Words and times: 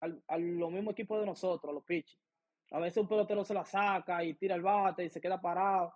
al, 0.00 0.22
a 0.28 0.38
los 0.38 0.70
mismos 0.70 0.92
equipos 0.92 1.20
de 1.20 1.26
nosotros, 1.26 1.70
a 1.70 1.74
los 1.74 1.84
pitchers. 1.84 2.20
A 2.72 2.80
veces 2.80 2.98
un 2.98 3.08
pelotero 3.08 3.44
se 3.44 3.54
la 3.54 3.64
saca 3.64 4.24
y 4.24 4.34
tira 4.34 4.54
el 4.54 4.62
bate 4.62 5.04
y 5.04 5.10
se 5.10 5.20
queda 5.20 5.40
parado. 5.40 5.94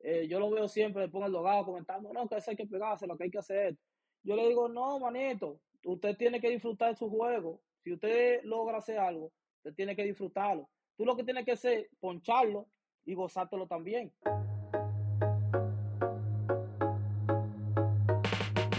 Eh, 0.00 0.26
yo 0.28 0.40
lo 0.40 0.50
veo 0.50 0.68
siempre, 0.68 1.02
le 1.02 1.08
pongo 1.08 1.26
el 1.26 1.32
logado 1.32 1.64
comentando, 1.64 2.12
no, 2.12 2.28
que 2.28 2.36
eso 2.36 2.50
hay 2.50 2.56
que 2.56 2.66
pegarse, 2.66 3.06
lo 3.06 3.16
que 3.16 3.24
hay 3.24 3.30
que 3.30 3.38
hacer. 3.38 3.76
Yo 4.22 4.36
le 4.36 4.48
digo, 4.48 4.68
no, 4.68 4.98
manito, 4.98 5.60
usted 5.84 6.16
tiene 6.16 6.40
que 6.40 6.50
disfrutar 6.50 6.96
su 6.96 7.08
juego. 7.08 7.60
Si 7.82 7.92
usted 7.92 8.42
logra 8.44 8.78
hacer 8.78 8.98
algo, 8.98 9.32
usted 9.58 9.74
tiene 9.74 9.96
que 9.96 10.04
disfrutarlo. 10.04 10.68
Tú 10.96 11.04
lo 11.04 11.16
que 11.16 11.24
tienes 11.24 11.44
que 11.44 11.52
hacer 11.52 11.78
es 11.80 11.88
poncharlo 12.00 12.68
y 13.04 13.14
gozártelo 13.14 13.66
también. 13.66 14.12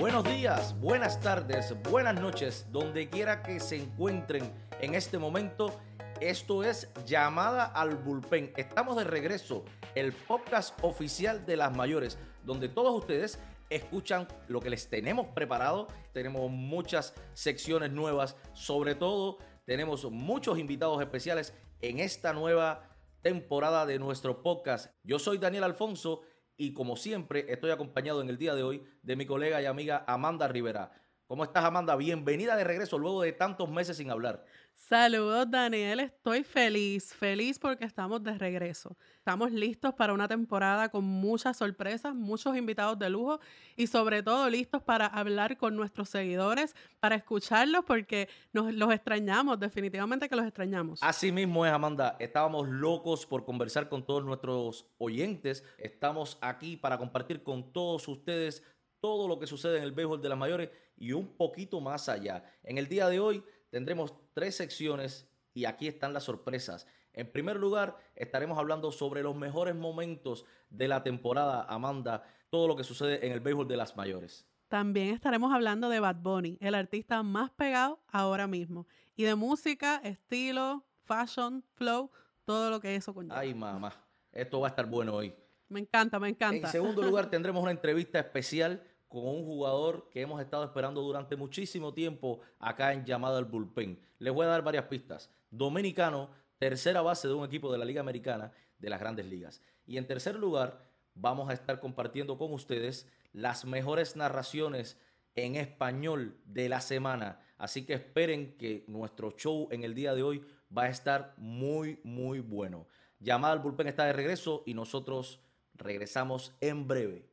Buenos 0.04 0.25
días, 0.25 0.77
buenas 0.81 1.21
tardes, 1.21 1.73
buenas 1.89 2.19
noches, 2.19 2.67
donde 2.73 3.09
quiera 3.09 3.41
que 3.41 3.61
se 3.61 3.77
encuentren 3.77 4.54
en 4.81 4.95
este 4.95 5.18
momento. 5.18 5.79
Esto 6.19 6.65
es 6.65 6.89
Llamada 7.05 7.64
al 7.64 7.95
Bullpen. 7.95 8.51
Estamos 8.57 8.97
de 8.97 9.05
regreso, 9.05 9.64
el 9.95 10.11
podcast 10.11 10.78
oficial 10.83 11.45
de 11.45 11.55
las 11.55 11.73
mayores, 11.73 12.18
donde 12.43 12.68
todos 12.68 12.93
ustedes 12.93 13.39
escuchan 13.69 14.28
lo 14.50 14.59
que 14.59 14.69
les 14.69 14.89
tenemos 14.89 15.28
preparado. 15.28 15.87
Tenemos 16.11 16.51
muchas 16.51 17.14
secciones 17.31 17.93
nuevas, 17.93 18.36
sobre 18.51 18.95
todo 18.95 19.37
tenemos 19.64 20.04
muchos 20.11 20.59
invitados 20.59 21.01
especiales 21.01 21.54
en 21.79 22.01
esta 22.01 22.33
nueva 22.33 22.89
temporada 23.21 23.86
de 23.86 24.00
nuestro 24.00 24.43
podcast. 24.43 24.93
Yo 25.06 25.17
soy 25.17 25.37
Daniel 25.37 25.64
Alfonso 25.64 26.23
y 26.57 26.74
como 26.74 26.96
siempre 26.96 27.46
estoy 27.50 27.71
acompañado 27.71 28.21
en 28.21 28.30
el 28.30 28.38
día 28.38 28.56
de 28.56 28.64
hoy 28.64 28.84
de 29.02 29.16
mi 29.16 29.25
colega 29.25 29.62
y 29.62 29.66
amiga 29.66 30.04
Amanda 30.07 30.48
Rivera. 30.48 30.92
¿Cómo 31.28 31.43
estás, 31.43 31.64
Amanda? 31.64 31.96
Bienvenida 31.96 32.56
de 32.56 32.64
regreso 32.64 33.00
luego 33.00 33.22
de 33.22 33.31
tantos 33.31 33.70
meses 33.70 33.98
sin 33.98 34.12
hablar. 34.12 34.45
Saludos, 34.75 35.50
Daniel. 35.50 36.02
Estoy 36.02 36.44
feliz, 36.44 37.14
feliz 37.16 37.58
porque 37.58 37.86
estamos 37.86 38.22
de 38.22 38.38
regreso. 38.38 38.95
Estamos 39.17 39.52
listos 39.52 39.94
para 39.94 40.14
una 40.14 40.28
temporada 40.28 40.89
con 40.89 41.06
muchas 41.06 41.58
sorpresas, 41.58 42.14
muchos 42.14 42.56
invitados 42.58 43.00
de 43.00 43.09
lujo 43.09 43.39
y 43.75 43.88
sobre 43.88 44.22
todo 44.22 44.50
listos 44.50 44.83
para 44.83 45.08
hablar 45.08 45.58
con 45.58 45.75
nuestros 45.75 46.09
seguidores, 46.09 46.75
para 47.00 47.16
escucharlos 47.16 47.86
porque 47.86 48.30
nos 48.52 48.73
los 48.73 48.94
extrañamos, 48.94 49.59
definitivamente 49.59 50.28
que 50.28 50.36
los 50.36 50.45
extrañamos. 50.45 51.00
Así 51.02 51.31
mismo 51.31 51.66
es, 51.66 51.72
Amanda. 51.72 52.17
Estábamos 52.20 52.67
locos 52.67 53.26
por 53.26 53.45
conversar 53.45 53.89
con 53.89 54.05
todos 54.05 54.23
nuestros 54.26 54.86
oyentes. 54.98 55.64
Estamos 55.78 56.38
aquí 56.42 56.78
para 56.78 56.98
compartir 56.98 57.42
con 57.42 57.72
todos 57.72 58.08
ustedes 58.08 58.64
todo 59.00 59.28
lo 59.28 59.39
que 59.39 59.48
sucede 59.48 59.78
en 59.78 59.83
el 59.83 59.92
béisbol 59.92 60.22
de 60.22 60.30
las 60.30 60.38
mayores 60.38 60.70
y 60.95 61.14
un 61.14 61.36
poquito 61.36 61.81
más 61.81 62.08
allá. 62.09 62.44
En 62.64 62.78
el 62.78 62.88
día 62.88 63.09
de 63.09 63.20
hoy 63.20 63.44
tendremos 63.74 64.14
tres 64.36 64.54
secciones 64.56 65.28
y 65.56 65.66
aquí 65.66 65.88
están 65.88 66.14
las 66.14 66.26
sorpresas. 66.26 66.86
En 67.12 67.32
primer 67.32 67.58
lugar, 67.58 67.98
estaremos 68.16 68.60
hablando 68.60 68.92
sobre 68.92 69.24
los 69.24 69.36
mejores 69.36 69.74
momentos 69.74 70.46
de 70.70 70.88
la 70.88 71.02
temporada, 71.02 71.66
Amanda, 71.68 72.24
todo 72.52 72.68
lo 72.68 72.76
que 72.76 72.84
sucede 72.84 73.26
en 73.26 73.32
el 73.32 73.40
béisbol 73.40 73.68
de 73.68 73.76
las 73.76 73.98
mayores. 73.98 74.46
También 74.68 75.16
estaremos 75.16 75.52
hablando 75.52 75.90
de 75.90 76.00
Bad 76.00 76.18
Bunny, 76.18 76.60
el 76.62 76.76
artista 76.76 77.24
más 77.24 77.50
pegado 77.50 78.00
ahora 78.10 78.46
mismo, 78.46 78.86
y 79.16 79.24
de 79.24 79.34
música, 79.34 80.00
estilo, 80.04 80.86
fashion, 81.06 81.64
flow, 81.74 82.12
todo 82.46 82.70
lo 82.70 82.80
que 82.80 82.96
eso 82.96 83.12
conlleva. 83.12 83.40
Ay, 83.40 83.56
mamá, 83.56 83.92
esto 84.32 84.60
va 84.60 84.68
a 84.68 84.70
estar 84.70 84.86
bueno 84.86 85.16
hoy. 85.16 85.34
Me 85.68 85.80
encanta, 85.80 86.20
me 86.20 86.30
encanta. 86.30 86.68
En 86.68 86.72
segundo 86.72 87.02
lugar, 87.10 87.28
tendremos 87.32 87.64
una 87.64 87.72
entrevista 87.72 88.20
especial 88.20 88.84
con 89.14 89.28
un 89.28 89.45
jugador 89.45 90.09
que 90.09 90.22
hemos 90.22 90.42
estado 90.42 90.64
esperando 90.64 91.00
durante 91.03 91.36
muchísimo 91.36 91.94
tiempo 91.94 92.39
acá 92.58 92.94
en 92.94 93.06
llamada 93.06 93.38
al 93.38 93.45
bullpen. 93.45 94.00
Les 94.17 94.33
voy 94.33 94.44
a 94.47 94.50
dar 94.50 94.64
varias 94.64 94.86
pistas. 94.86 95.30
Dominicano, 95.52 96.31
tercera 96.58 97.03
base 97.03 97.28
de 97.28 97.36
un 97.36 97.45
equipo 97.45 97.72
de 97.72 97.78
la 97.78 97.86
Liga 97.86 98.02
Americana 98.02 98.52
de 98.80 98.89
las 98.89 99.00
grandes 99.00 99.28
ligas. 99.28 99.61
Y 99.86 99.97
en 99.97 100.08
tercer 100.08 100.33
lugar, 100.33 100.89
vamos 101.14 101.48
a 101.48 101.54
estar 101.54 101.80
compartiendo 101.80 102.39
con 102.39 102.54
ustedes 102.54 103.08
las 103.33 103.65
mejores 103.65 104.15
narraciones 104.15 104.99
en 105.36 105.58
español 105.58 106.39
de 106.45 106.70
la 106.70 106.82
semana. 106.82 107.39
Así 107.59 107.86
que 107.86 107.93
esperen 107.93 108.58
que 108.58 108.83
nuestro 108.88 109.30
show 109.38 109.67
en 109.70 109.83
el 109.83 109.93
día 109.93 110.15
de 110.15 110.23
hoy 110.23 110.43
va 110.76 110.86
a 110.86 110.89
estar 110.89 111.36
muy, 111.38 111.99
muy 112.04 112.39
bueno. 112.39 112.88
Llamada 113.20 113.54
al 113.54 113.59
bullpen 113.59 113.89
está 113.89 114.05
de 114.05 114.14
regreso 114.14 114.64
y 114.65 114.73
nosotros 114.73 115.39
regresamos 115.76 116.55
en 116.61 116.88
breve. 116.88 117.33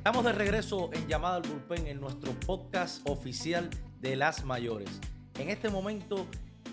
Estamos 0.00 0.24
de 0.24 0.32
regreso 0.32 0.88
en 0.94 1.06
Llamada 1.08 1.36
al 1.36 1.42
Bullpen 1.42 1.86
en 1.86 2.00
nuestro 2.00 2.32
podcast 2.46 3.06
oficial 3.06 3.68
de 4.00 4.16
las 4.16 4.46
mayores. 4.46 4.88
En 5.38 5.50
este 5.50 5.68
momento 5.68 6.26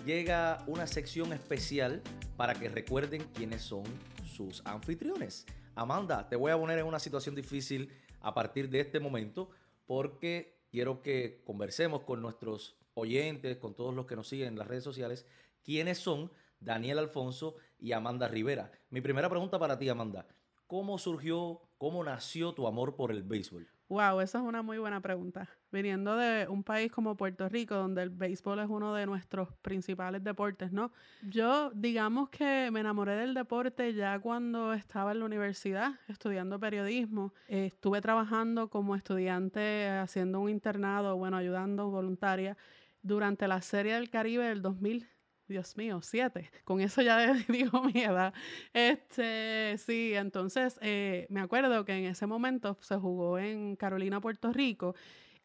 llega 0.06 0.64
una 0.66 0.86
sección 0.86 1.34
especial 1.34 2.02
para 2.38 2.54
que 2.54 2.70
recuerden 2.70 3.28
quiénes 3.34 3.60
son 3.60 3.82
sus 4.24 4.62
anfitriones. 4.64 5.44
Amanda, 5.74 6.26
te 6.26 6.36
voy 6.36 6.52
a 6.52 6.56
poner 6.56 6.78
en 6.78 6.86
una 6.86 6.98
situación 6.98 7.34
difícil 7.34 7.92
a 8.22 8.32
partir 8.32 8.70
de 8.70 8.80
este 8.80 8.98
momento 8.98 9.50
porque 9.84 10.62
quiero 10.70 11.02
que 11.02 11.42
conversemos 11.44 12.04
con 12.04 12.22
nuestros 12.22 12.78
oyentes, 12.94 13.58
con 13.58 13.74
todos 13.74 13.94
los 13.94 14.06
que 14.06 14.16
nos 14.16 14.26
siguen 14.26 14.48
en 14.48 14.58
las 14.58 14.68
redes 14.68 14.84
sociales, 14.84 15.26
quiénes 15.62 15.98
son 15.98 16.32
Daniel 16.60 16.98
Alfonso 16.98 17.56
y 17.78 17.92
Amanda 17.92 18.26
Rivera. 18.26 18.72
Mi 18.88 19.02
primera 19.02 19.28
pregunta 19.28 19.58
para 19.58 19.78
ti, 19.78 19.86
Amanda. 19.90 20.26
¿Cómo 20.66 20.96
surgió, 20.96 21.67
cómo 21.78 22.04
nació 22.04 22.52
tu 22.52 22.66
amor 22.66 22.96
por 22.96 23.10
el 23.10 23.22
béisbol? 23.22 23.68
Wow, 23.88 24.20
esa 24.20 24.38
es 24.38 24.44
una 24.44 24.60
muy 24.60 24.76
buena 24.76 25.00
pregunta. 25.00 25.48
Viniendo 25.72 26.14
de 26.14 26.46
un 26.46 26.62
país 26.62 26.92
como 26.92 27.16
Puerto 27.16 27.48
Rico, 27.48 27.74
donde 27.74 28.02
el 28.02 28.10
béisbol 28.10 28.58
es 28.58 28.68
uno 28.68 28.94
de 28.94 29.06
nuestros 29.06 29.48
principales 29.62 30.22
deportes, 30.22 30.72
¿no? 30.72 30.92
Yo, 31.22 31.70
digamos 31.70 32.28
que 32.28 32.70
me 32.70 32.80
enamoré 32.80 33.16
del 33.16 33.32
deporte 33.32 33.94
ya 33.94 34.18
cuando 34.18 34.74
estaba 34.74 35.12
en 35.12 35.20
la 35.20 35.24
universidad 35.24 35.92
estudiando 36.06 36.60
periodismo. 36.60 37.32
estuve 37.48 38.02
trabajando 38.02 38.68
como 38.68 38.94
estudiante 38.94 39.88
haciendo 39.88 40.40
un 40.40 40.50
internado, 40.50 41.16
bueno, 41.16 41.38
ayudando 41.38 41.88
voluntaria 41.88 42.58
durante 43.00 43.48
la 43.48 43.62
Serie 43.62 43.94
del 43.94 44.10
Caribe 44.10 44.44
del 44.44 44.60
2000 44.60 45.08
Dios 45.48 45.76
mío, 45.76 46.00
siete. 46.02 46.50
Con 46.64 46.80
eso 46.80 47.02
ya 47.02 47.32
digo 47.48 47.82
mi 47.82 48.02
edad. 48.02 48.34
Este, 48.72 49.76
sí, 49.78 50.12
entonces 50.14 50.78
eh, 50.82 51.26
me 51.30 51.40
acuerdo 51.40 51.84
que 51.84 51.92
en 51.92 52.04
ese 52.04 52.26
momento 52.26 52.76
se 52.80 52.96
jugó 52.96 53.38
en 53.38 53.76
Carolina, 53.76 54.20
Puerto 54.20 54.52
Rico, 54.52 54.94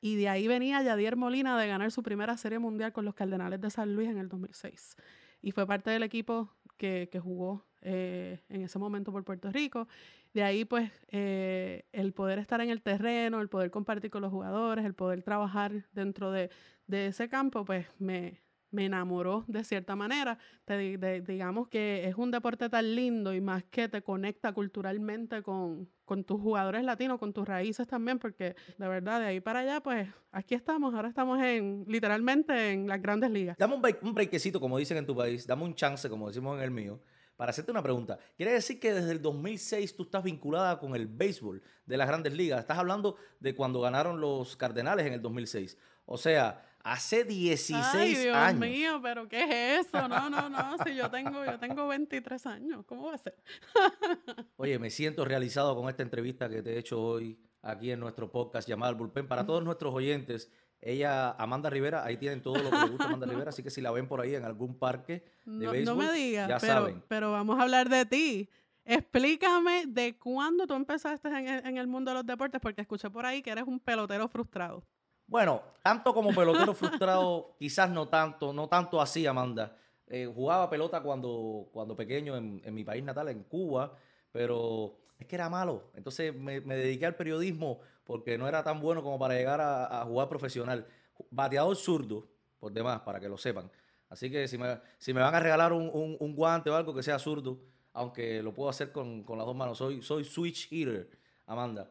y 0.01 0.17
de 0.17 0.27
ahí 0.27 0.47
venía 0.47 0.83
Yadier 0.83 1.15
Molina 1.15 1.57
de 1.57 1.67
ganar 1.67 1.89
su 1.91 2.03
primera 2.03 2.35
serie 2.35 2.59
mundial 2.59 2.91
con 2.91 3.05
los 3.05 3.15
Cardenales 3.15 3.61
de 3.61 3.69
San 3.69 3.95
Luis 3.95 4.09
en 4.09 4.17
el 4.17 4.27
2006. 4.27 4.97
Y 5.41 5.51
fue 5.51 5.65
parte 5.65 5.89
del 5.91 6.03
equipo 6.03 6.49
que, 6.77 7.07
jugó 7.23 7.65
eh, 7.81 8.39
en 8.49 8.63
ese 8.63 8.77
momento 8.79 9.13
por 9.13 9.23
Puerto 9.23 9.49
Rico. 9.51 9.87
De 10.33 10.43
ahí, 10.43 10.65
pues, 10.65 10.91
eh, 11.07 11.85
el 11.93 12.11
poder 12.11 12.39
estar 12.39 12.59
en 12.59 12.69
el 12.69 12.81
terreno, 12.81 13.39
el 13.39 13.47
poder 13.47 13.71
compartir 13.71 14.11
con 14.11 14.21
los 14.21 14.31
jugadores, 14.31 14.83
el 14.83 14.93
poder 14.93 15.23
trabajar 15.23 15.85
dentro 15.93 16.31
de, 16.31 16.49
de 16.87 17.07
ese 17.07 17.29
campo, 17.29 17.63
pues 17.63 17.87
me, 17.99 18.41
me 18.73 18.85
enamoró 18.85 19.45
de 19.47 19.63
cierta 19.63 19.95
manera. 19.95 20.37
Digamos 20.67 21.67
que 21.67 22.07
es 22.07 22.15
un 22.15 22.31
deporte 22.31 22.69
tan 22.69 22.95
lindo 22.95 23.33
y 23.33 23.39
más 23.39 23.63
que 23.65 23.87
te 23.87 24.01
conecta 24.01 24.51
culturalmente 24.51 25.43
con, 25.43 25.87
tus 26.25 26.41
jugadores 26.41 26.83
latinos, 26.83 27.19
con 27.19 27.33
tus 27.33 27.47
raíces 27.47 27.87
también, 27.87 28.19
porque 28.19 28.55
de 28.77 28.87
verdad 28.87 29.19
de 29.19 29.27
ahí 29.27 29.39
para 29.39 29.59
allá, 29.59 29.81
pues 29.81 30.09
aquí 30.31 30.55
estamos, 30.55 30.93
ahora 30.93 31.07
estamos 31.07 31.41
en 31.41 31.85
literalmente 31.87 32.71
en 32.71 32.87
las 32.87 33.01
grandes 33.01 33.31
ligas. 33.31 33.57
Dame 33.57 33.75
un, 33.75 33.81
break, 33.81 34.03
un 34.03 34.59
como 34.59 34.77
dicen 34.77 34.97
en 34.97 35.05
tu 35.05 35.15
país, 35.15 35.47
dame 35.47 35.63
un 35.63 35.75
chance, 35.75 36.09
como 36.09 36.27
decimos 36.27 36.57
en 36.57 36.63
el 36.63 36.71
mío. 36.71 36.99
Para 37.35 37.49
hacerte 37.49 37.71
una 37.71 37.81
pregunta, 37.81 38.19
¿quiere 38.37 38.53
decir 38.53 38.79
que 38.79 38.93
desde 38.93 39.11
el 39.11 39.21
2006 39.21 39.95
tú 39.95 40.03
estás 40.03 40.23
vinculada 40.23 40.77
con 40.77 40.95
el 40.95 41.07
béisbol 41.07 41.63
de 41.85 41.97
las 41.97 42.07
grandes 42.07 42.33
ligas? 42.33 42.59
Estás 42.59 42.77
hablando 42.77 43.15
de 43.39 43.55
cuando 43.55 43.81
ganaron 43.81 44.21
los 44.21 44.55
Cardenales 44.55 45.05
en 45.07 45.13
el 45.13 45.21
2006. 45.21 45.77
O 46.05 46.17
sea, 46.17 46.63
Hace 46.83 47.23
16 47.23 47.81
Ay, 47.93 48.15
Dios 48.15 48.55
mío, 48.55 48.99
pero 49.01 49.29
¿qué 49.29 49.43
es 49.77 49.87
eso? 49.87 50.05
No, 50.09 50.29
no, 50.29 50.49
no. 50.49 50.75
Si 50.85 50.93
yo 50.93 51.09
tengo, 51.09 51.45
yo 51.45 51.57
tengo 51.57 51.87
23 51.87 52.45
años, 52.45 52.85
¿cómo 52.85 53.05
va 53.05 53.15
a 53.15 53.17
ser? 53.17 53.37
Oye, 54.57 54.77
me 54.79 54.89
siento 54.89 55.23
realizado 55.23 55.77
con 55.77 55.87
esta 55.87 56.03
entrevista 56.03 56.49
que 56.49 56.61
te 56.61 56.73
he 56.73 56.77
hecho 56.77 57.01
hoy 57.01 57.39
aquí 57.61 57.89
en 57.89 58.01
nuestro 58.01 58.29
podcast 58.29 58.67
llamado 58.67 58.91
El 58.91 58.97
Bullpen. 58.97 59.29
Para 59.29 59.45
todos 59.45 59.63
nuestros 59.63 59.93
oyentes, 59.93 60.51
ella, 60.81 61.31
Amanda 61.31 61.69
Rivera, 61.69 62.03
ahí 62.03 62.17
tienen 62.17 62.41
todo 62.41 62.61
lo 62.61 62.69
que 62.69 62.75
le 62.75 62.89
gusta 62.89 63.05
a 63.05 63.07
Amanda 63.07 63.27
Rivera, 63.27 63.49
así 63.51 63.63
que 63.63 63.69
si 63.69 63.79
la 63.79 63.91
ven 63.91 64.09
por 64.09 64.19
ahí 64.19 64.35
en 64.35 64.43
algún 64.43 64.77
parque 64.77 65.23
de 65.45 65.65
no, 65.65 65.71
béisbol, 65.71 65.97
no 65.97 66.03
me 66.03 66.11
digas, 66.11 66.49
ya 66.49 66.57
pero, 66.57 66.73
saben. 66.73 67.01
Pero 67.07 67.31
vamos 67.31 67.57
a 67.59 67.63
hablar 67.63 67.87
de 67.87 68.05
ti. 68.05 68.49
Explícame 68.83 69.85
de 69.87 70.17
cuándo 70.17 70.67
tú 70.67 70.73
empezaste 70.73 71.29
en 71.29 71.47
en 71.47 71.77
el 71.77 71.87
mundo 71.87 72.11
de 72.11 72.15
los 72.15 72.25
deportes, 72.25 72.59
porque 72.59 72.81
escuché 72.81 73.09
por 73.09 73.25
ahí 73.25 73.41
que 73.41 73.51
eres 73.51 73.63
un 73.65 73.79
pelotero 73.79 74.27
frustrado. 74.27 74.83
Bueno, 75.27 75.61
tanto 75.81 76.13
como 76.13 76.33
pelotero 76.33 76.73
frustrado, 76.73 77.55
quizás 77.57 77.89
no 77.89 78.07
tanto, 78.07 78.53
no 78.53 78.67
tanto 78.67 79.01
así, 79.01 79.25
Amanda. 79.25 79.77
Eh, 80.07 80.31
jugaba 80.33 80.69
pelota 80.69 81.01
cuando, 81.01 81.69
cuando 81.71 81.95
pequeño 81.95 82.35
en, 82.35 82.61
mi 82.73 82.83
país 82.83 83.03
natal, 83.03 83.29
en 83.29 83.43
Cuba, 83.43 83.97
pero 84.31 84.97
es 85.17 85.25
que 85.25 85.35
era 85.35 85.49
malo. 85.49 85.89
Entonces 85.95 86.35
me, 86.35 86.61
dediqué 86.61 87.05
al 87.05 87.15
periodismo 87.15 87.79
porque 88.03 88.37
no 88.37 88.47
era 88.47 88.63
tan 88.63 88.79
bueno 88.79 89.01
como 89.01 89.17
para 89.17 89.33
llegar 89.33 89.61
a, 89.61 90.03
jugar 90.05 90.29
profesional. 90.29 90.85
Bateador 91.31 91.75
zurdo, 91.75 92.27
por 92.59 92.71
demás, 92.71 93.01
para 93.01 93.19
que 93.19 93.29
lo 93.29 93.37
sepan. 93.37 93.71
Así 94.09 94.29
que 94.29 94.47
si 94.47 94.57
me, 94.57 94.79
si 94.97 95.13
me 95.13 95.21
van 95.21 95.33
a 95.33 95.39
regalar 95.39 95.73
un, 95.73 96.35
guante 96.35 96.69
o 96.69 96.75
algo 96.75 96.93
que 96.93 97.01
sea 97.01 97.17
zurdo, 97.17 97.59
aunque 97.93 98.43
lo 98.43 98.53
puedo 98.53 98.69
hacer 98.69 98.91
con, 98.91 99.25
las 99.27 99.45
dos 99.45 99.55
manos, 99.55 99.77
soy, 99.77 100.01
soy 100.01 100.25
switch 100.25 100.71
hitter, 100.71 101.09
Amanda. 101.47 101.89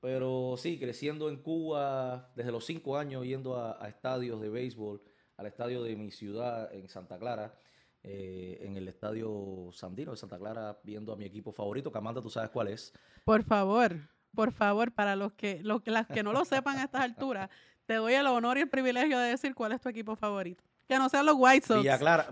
Pero 0.00 0.54
sí, 0.56 0.78
creciendo 0.78 1.28
en 1.28 1.36
Cuba 1.36 2.30
desde 2.34 2.52
los 2.52 2.64
cinco 2.64 2.96
años, 2.96 3.24
yendo 3.24 3.56
a, 3.56 3.86
estadios 3.86 4.40
de 4.40 4.48
béisbol, 4.48 5.02
al 5.36 5.46
estadio 5.46 5.82
de 5.82 5.94
mi 5.94 6.10
ciudad 6.10 6.72
en 6.72 6.88
Santa 6.88 7.18
Clara, 7.18 7.54
eh, 8.02 8.58
en 8.62 8.76
el 8.76 8.88
estadio 8.88 9.68
Sandino 9.72 10.12
de 10.12 10.16
Santa 10.16 10.38
Clara, 10.38 10.78
viendo 10.84 11.12
a 11.12 11.16
mi 11.16 11.26
equipo 11.26 11.52
favorito, 11.52 11.92
que 11.92 11.98
Amanda, 11.98 12.22
tú 12.22 12.30
sabes 12.30 12.48
cuál 12.48 12.68
es. 12.68 12.94
Por 13.24 13.44
favor, 13.44 14.08
por 14.34 14.52
favor, 14.52 14.92
para 14.92 15.16
los 15.16 15.32
que, 15.34 15.60
los, 15.62 15.82
las 15.84 16.06
que 16.06 16.22
no 16.22 16.32
lo 16.32 16.46
sepan 16.46 16.78
a 16.78 16.84
estas 16.84 17.02
alturas, 17.02 17.50
te 17.84 17.94
doy 17.94 18.14
el 18.14 18.26
honor 18.26 18.56
y 18.56 18.62
el 18.62 18.70
privilegio 18.70 19.18
de 19.18 19.30
decir 19.30 19.54
cuál 19.54 19.72
es 19.72 19.82
tu 19.82 19.90
equipo 19.90 20.16
favorito. 20.16 20.64
Que 20.88 20.96
no 20.96 21.10
sean 21.10 21.26
los 21.26 21.36
White 21.38 21.66
Sox. 21.66 21.80
Villa 21.80 21.98
Clara, 21.98 22.28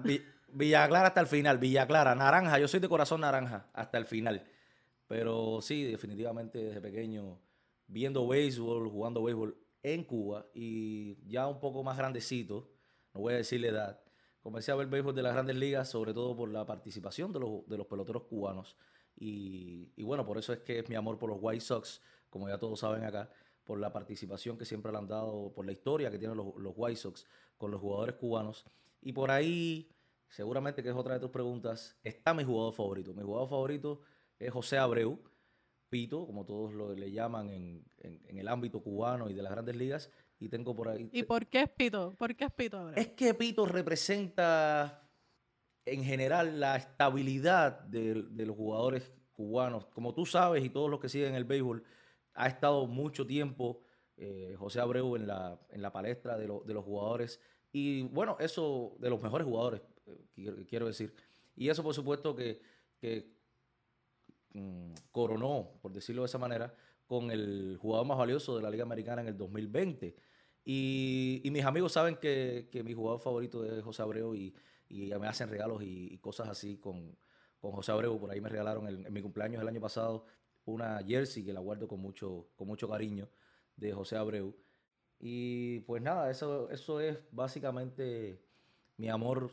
Villa 0.48 0.88
Clara 0.88 1.08
hasta 1.08 1.20
el 1.20 1.26
final, 1.26 1.58
Villa 1.58 1.86
Clara, 1.86 2.14
naranja, 2.14 2.58
yo 2.58 2.66
soy 2.66 2.80
de 2.80 2.88
corazón 2.88 3.20
naranja 3.20 3.66
hasta 3.74 3.98
el 3.98 4.06
final. 4.06 4.42
Pero 5.06 5.60
sí, 5.60 5.84
definitivamente 5.84 6.58
desde 6.58 6.80
pequeño 6.80 7.38
viendo 7.88 8.28
béisbol, 8.28 8.88
jugando 8.88 9.22
béisbol 9.22 9.56
en 9.82 10.04
Cuba 10.04 10.46
y 10.54 11.16
ya 11.28 11.46
un 11.46 11.58
poco 11.58 11.82
más 11.82 11.96
grandecito, 11.96 12.70
no 13.14 13.20
voy 13.20 13.34
a 13.34 13.38
decir 13.38 13.60
la 13.60 13.68
edad, 13.68 14.00
comencé 14.40 14.70
a 14.70 14.76
ver 14.76 14.86
béisbol 14.86 15.14
de 15.14 15.22
las 15.22 15.32
grandes 15.32 15.56
ligas, 15.56 15.88
sobre 15.88 16.14
todo 16.14 16.36
por 16.36 16.50
la 16.50 16.64
participación 16.66 17.32
de 17.32 17.40
los, 17.40 17.66
de 17.66 17.76
los 17.76 17.86
peloteros 17.86 18.24
cubanos. 18.24 18.76
Y, 19.20 20.00
bueno, 20.02 20.24
por 20.24 20.38
eso 20.38 20.52
es 20.52 20.60
que 20.60 20.78
es 20.78 20.88
mi 20.88 20.94
amor 20.94 21.18
por 21.18 21.28
los 21.28 21.38
White 21.40 21.64
Sox, 21.64 22.00
como 22.30 22.48
ya 22.48 22.56
todos 22.56 22.78
saben 22.78 23.02
acá, 23.02 23.28
por 23.64 23.80
la 23.80 23.92
participación 23.92 24.56
que 24.56 24.64
siempre 24.64 24.92
le 24.92 24.98
han 24.98 25.08
dado, 25.08 25.52
por 25.52 25.66
la 25.66 25.72
historia 25.72 26.10
que 26.10 26.18
tienen 26.18 26.36
los, 26.36 26.54
los 26.56 26.72
White 26.76 27.00
Sox 27.00 27.26
con 27.56 27.70
los 27.72 27.80
jugadores 27.80 28.14
cubanos. 28.14 28.64
Y 29.00 29.12
por 29.12 29.32
ahí, 29.32 29.90
seguramente 30.28 30.82
que 30.82 30.90
es 30.90 30.94
otra 30.94 31.14
de 31.14 31.20
tus 31.20 31.30
preguntas, 31.30 31.98
está 32.04 32.32
mi 32.32 32.44
jugador 32.44 32.74
favorito. 32.74 33.12
Mi 33.12 33.22
jugador 33.22 33.48
favorito 33.48 34.00
es 34.38 34.52
José 34.52 34.78
Abreu 34.78 35.18
Pito, 35.88 36.26
como 36.26 36.44
todos 36.44 36.72
lo, 36.72 36.94
le 36.94 37.10
llaman 37.10 37.50
en, 37.50 37.84
el 38.26 38.48
ámbito 38.48 38.82
cubano 38.82 39.28
y 39.30 39.34
de 39.34 39.42
las 39.42 39.52
grandes 39.52 39.76
ligas. 39.76 40.10
Y 40.40 40.48
tengo 40.48 40.74
por 40.74 40.88
ahí. 40.88 41.10
¿Y 41.12 41.24
por 41.24 41.46
qué 41.46 41.62
es 41.62 41.68
Pito? 41.70 42.14
¿Por 42.16 42.36
qué 42.36 42.44
es 42.44 42.52
Pito 42.52 42.78
ahora? 42.78 43.00
Es 43.00 43.08
que 43.08 43.34
Pito 43.34 43.66
representa 43.66 45.02
en 45.84 46.04
general 46.04 46.60
la 46.60 46.76
estabilidad 46.76 47.80
de, 47.80 48.14
los 48.14 48.56
jugadores 48.56 49.12
cubanos. 49.32 49.86
Como 49.86 50.14
tú 50.14 50.26
sabes, 50.26 50.64
y 50.64 50.70
todos 50.70 50.90
los 50.90 51.00
que 51.00 51.08
siguen 51.08 51.34
el 51.34 51.44
béisbol, 51.44 51.82
ha 52.34 52.46
estado 52.46 52.86
mucho 52.86 53.26
tiempo 53.26 53.82
eh, 54.16 54.54
José 54.58 54.80
Abreu 54.80 55.16
en 55.16 55.26
la, 55.26 55.58
en 55.70 55.82
la 55.82 55.92
palestra 55.92 56.36
de, 56.36 56.46
los 56.46 56.84
jugadores. 56.84 57.40
Y 57.72 58.02
bueno, 58.02 58.36
eso 58.38 58.96
de 59.00 59.10
los 59.10 59.20
mejores 59.22 59.46
jugadores, 59.46 59.82
eh, 60.06 60.66
quiero 60.68 60.86
decir. 60.86 61.14
Y 61.56 61.68
eso, 61.68 61.82
por 61.82 61.94
supuesto, 61.94 62.36
que, 62.36 62.60
que 63.00 63.37
coronó, 65.10 65.78
por 65.80 65.92
decirlo 65.92 66.22
de 66.22 66.26
esa 66.26 66.38
manera, 66.38 66.74
con 67.06 67.30
el 67.30 67.76
jugador 67.80 68.06
más 68.06 68.18
valioso 68.18 68.56
de 68.56 68.62
la 68.62 68.70
Liga 68.70 68.84
Americana 68.84 69.22
en 69.22 69.28
el 69.28 69.36
2020. 69.36 70.14
Y, 70.64 71.42
mis 71.50 71.64
amigos 71.64 71.92
saben 71.92 72.16
que, 72.16 72.68
mi 72.84 72.92
jugador 72.92 73.20
favorito 73.20 73.64
es 73.64 73.82
José 73.82 74.02
Abreu 74.02 74.34
y, 74.34 74.54
me 74.90 75.26
hacen 75.26 75.48
regalos 75.48 75.82
y, 75.82 76.18
cosas 76.18 76.48
así 76.48 76.76
con, 76.78 77.16
José 77.60 77.92
Abreu. 77.92 78.18
Por 78.20 78.30
ahí 78.30 78.40
me 78.40 78.48
regalaron 78.48 78.86
en 78.88 79.12
mi 79.12 79.22
cumpleaños 79.22 79.62
el 79.62 79.68
año 79.68 79.80
pasado 79.80 80.26
una 80.64 81.02
jersey 81.04 81.44
que 81.44 81.52
la 81.52 81.60
guardo 81.60 81.88
con 81.88 82.00
mucho, 82.00 82.50
con 82.54 82.68
mucho 82.68 82.88
cariño 82.88 83.28
de 83.76 83.92
José 83.92 84.16
Abreu. 84.16 84.54
Y 85.18 85.80
pues 85.80 86.02
nada, 86.02 86.30
eso, 86.30 86.70
eso 86.70 87.00
es 87.00 87.18
básicamente 87.32 88.40
mi 88.96 89.08
amor 89.08 89.50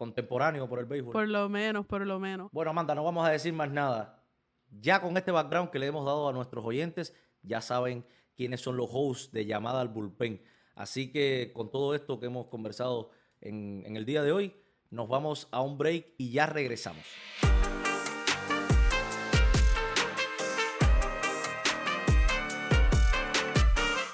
contemporáneo 0.00 0.66
por 0.66 0.78
el 0.78 0.86
béisbol. 0.86 1.12
Por 1.12 1.28
lo 1.28 1.46
menos, 1.50 1.84
por 1.84 2.06
lo 2.06 2.18
menos. 2.18 2.50
Bueno, 2.52 2.70
Amanda, 2.70 2.94
no 2.94 3.04
vamos 3.04 3.28
a 3.28 3.30
decir 3.30 3.52
más 3.52 3.70
nada. 3.70 4.24
Ya 4.70 5.02
con 5.02 5.14
este 5.18 5.30
background 5.30 5.68
que 5.68 5.78
le 5.78 5.88
hemos 5.88 6.06
dado 6.06 6.26
a 6.26 6.32
nuestros 6.32 6.64
oyentes, 6.64 7.14
ya 7.42 7.60
saben 7.60 8.06
quiénes 8.34 8.62
son 8.62 8.78
los 8.78 8.88
hosts 8.90 9.30
de 9.30 9.44
llamada 9.44 9.82
al 9.82 9.88
bullpen. 9.88 10.42
Así 10.74 11.12
que 11.12 11.52
con 11.54 11.70
todo 11.70 11.94
esto 11.94 12.18
que 12.18 12.26
hemos 12.26 12.46
conversado 12.46 13.10
en, 13.42 13.82
en 13.84 13.94
el 13.94 14.06
día 14.06 14.22
de 14.22 14.32
hoy, 14.32 14.56
nos 14.88 15.06
vamos 15.06 15.48
a 15.50 15.60
un 15.60 15.76
break 15.76 16.14
y 16.16 16.30
ya 16.32 16.46
regresamos. 16.46 17.04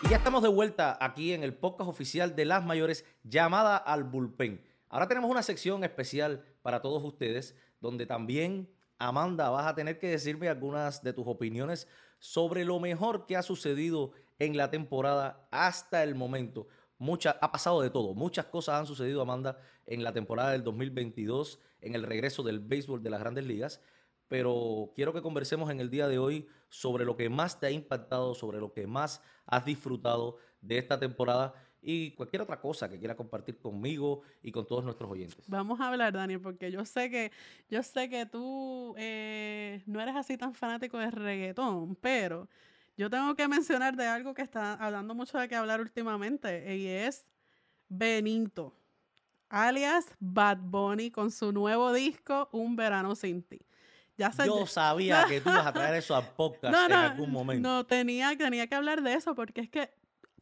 Y 0.02 0.08
ya 0.08 0.16
estamos 0.16 0.42
de 0.42 0.48
vuelta 0.48 0.98
aquí 1.00 1.32
en 1.32 1.44
el 1.44 1.54
podcast 1.54 1.88
oficial 1.88 2.34
de 2.34 2.44
las 2.44 2.64
mayores, 2.64 3.04
llamada 3.22 3.76
al 3.76 4.02
bullpen. 4.02 4.66
Ahora 4.88 5.08
tenemos 5.08 5.30
una 5.30 5.42
sección 5.42 5.82
especial 5.84 6.44
para 6.62 6.80
todos 6.80 7.02
ustedes, 7.02 7.56
donde 7.80 8.06
también, 8.06 8.70
Amanda, 8.98 9.50
vas 9.50 9.66
a 9.66 9.74
tener 9.74 9.98
que 9.98 10.08
decirme 10.08 10.48
algunas 10.48 11.02
de 11.02 11.12
tus 11.12 11.26
opiniones 11.26 11.88
sobre 12.18 12.64
lo 12.64 12.80
mejor 12.80 13.26
que 13.26 13.36
ha 13.36 13.42
sucedido 13.42 14.12
en 14.38 14.56
la 14.56 14.70
temporada 14.70 15.48
hasta 15.50 16.02
el 16.02 16.14
momento. 16.14 16.68
Mucha, 16.98 17.32
ha 17.42 17.52
pasado 17.52 17.82
de 17.82 17.90
todo, 17.90 18.14
muchas 18.14 18.46
cosas 18.46 18.80
han 18.80 18.86
sucedido, 18.86 19.20
Amanda, 19.20 19.58
en 19.84 20.02
la 20.02 20.12
temporada 20.12 20.52
del 20.52 20.64
2022, 20.64 21.60
en 21.80 21.94
el 21.94 22.04
regreso 22.04 22.42
del 22.42 22.60
béisbol 22.60 23.02
de 23.02 23.10
las 23.10 23.20
grandes 23.20 23.44
ligas, 23.44 23.82
pero 24.28 24.92
quiero 24.94 25.12
que 25.12 25.22
conversemos 25.22 25.70
en 25.70 25.80
el 25.80 25.90
día 25.90 26.08
de 26.08 26.18
hoy 26.18 26.48
sobre 26.68 27.04
lo 27.04 27.16
que 27.16 27.28
más 27.28 27.60
te 27.60 27.66
ha 27.66 27.70
impactado, 27.70 28.34
sobre 28.34 28.58
lo 28.58 28.72
que 28.72 28.86
más 28.86 29.22
has 29.46 29.64
disfrutado 29.64 30.36
de 30.60 30.78
esta 30.78 30.98
temporada 30.98 31.54
y 31.82 32.10
cualquier 32.12 32.42
otra 32.42 32.60
cosa 32.60 32.88
que 32.88 32.98
quiera 32.98 33.16
compartir 33.16 33.58
conmigo 33.58 34.22
y 34.42 34.50
con 34.50 34.66
todos 34.66 34.84
nuestros 34.84 35.10
oyentes. 35.10 35.44
Vamos 35.46 35.80
a 35.80 35.88
hablar, 35.88 36.12
Daniel, 36.12 36.40
porque 36.40 36.70
yo 36.70 36.84
sé 36.84 37.10
que, 37.10 37.30
yo 37.70 37.82
sé 37.82 38.08
que 38.08 38.26
tú 38.26 38.94
eh, 38.98 39.82
no 39.86 40.00
eres 40.00 40.16
así 40.16 40.36
tan 40.36 40.54
fanático 40.54 40.98
de 40.98 41.10
reggaetón, 41.10 41.94
pero 41.96 42.48
yo 42.96 43.10
tengo 43.10 43.34
que 43.34 43.46
mencionar 43.46 43.94
de 43.94 44.06
algo 44.06 44.34
que 44.34 44.42
está 44.42 44.74
hablando 44.74 45.14
mucho 45.14 45.38
de 45.38 45.48
qué 45.48 45.54
hablar 45.54 45.80
últimamente, 45.80 46.74
y 46.76 46.88
es 46.88 47.26
Benito, 47.88 48.74
alias 49.48 50.06
Bad 50.18 50.58
Bunny, 50.58 51.10
con 51.10 51.30
su 51.30 51.52
nuevo 51.52 51.92
disco, 51.92 52.48
Un 52.52 52.74
Verano 52.74 53.14
Sin 53.14 53.42
Ti. 53.42 53.60
Ya 54.18 54.32
Yo 54.46 54.66
sabía 54.66 55.26
que 55.28 55.42
tú 55.42 55.50
ibas 55.50 55.66
a 55.66 55.72
traer 55.74 55.96
eso 55.96 56.16
al 56.16 56.26
podcast 56.36 56.74
en 56.74 56.92
algún 56.92 57.30
momento. 57.30 57.68
No, 57.68 57.84
tenía, 57.84 58.34
tenía 58.36 58.66
que 58.66 58.74
hablar 58.74 59.02
de 59.02 59.12
eso 59.12 59.34
porque 59.34 59.60
es 59.60 59.68
que 59.68 59.90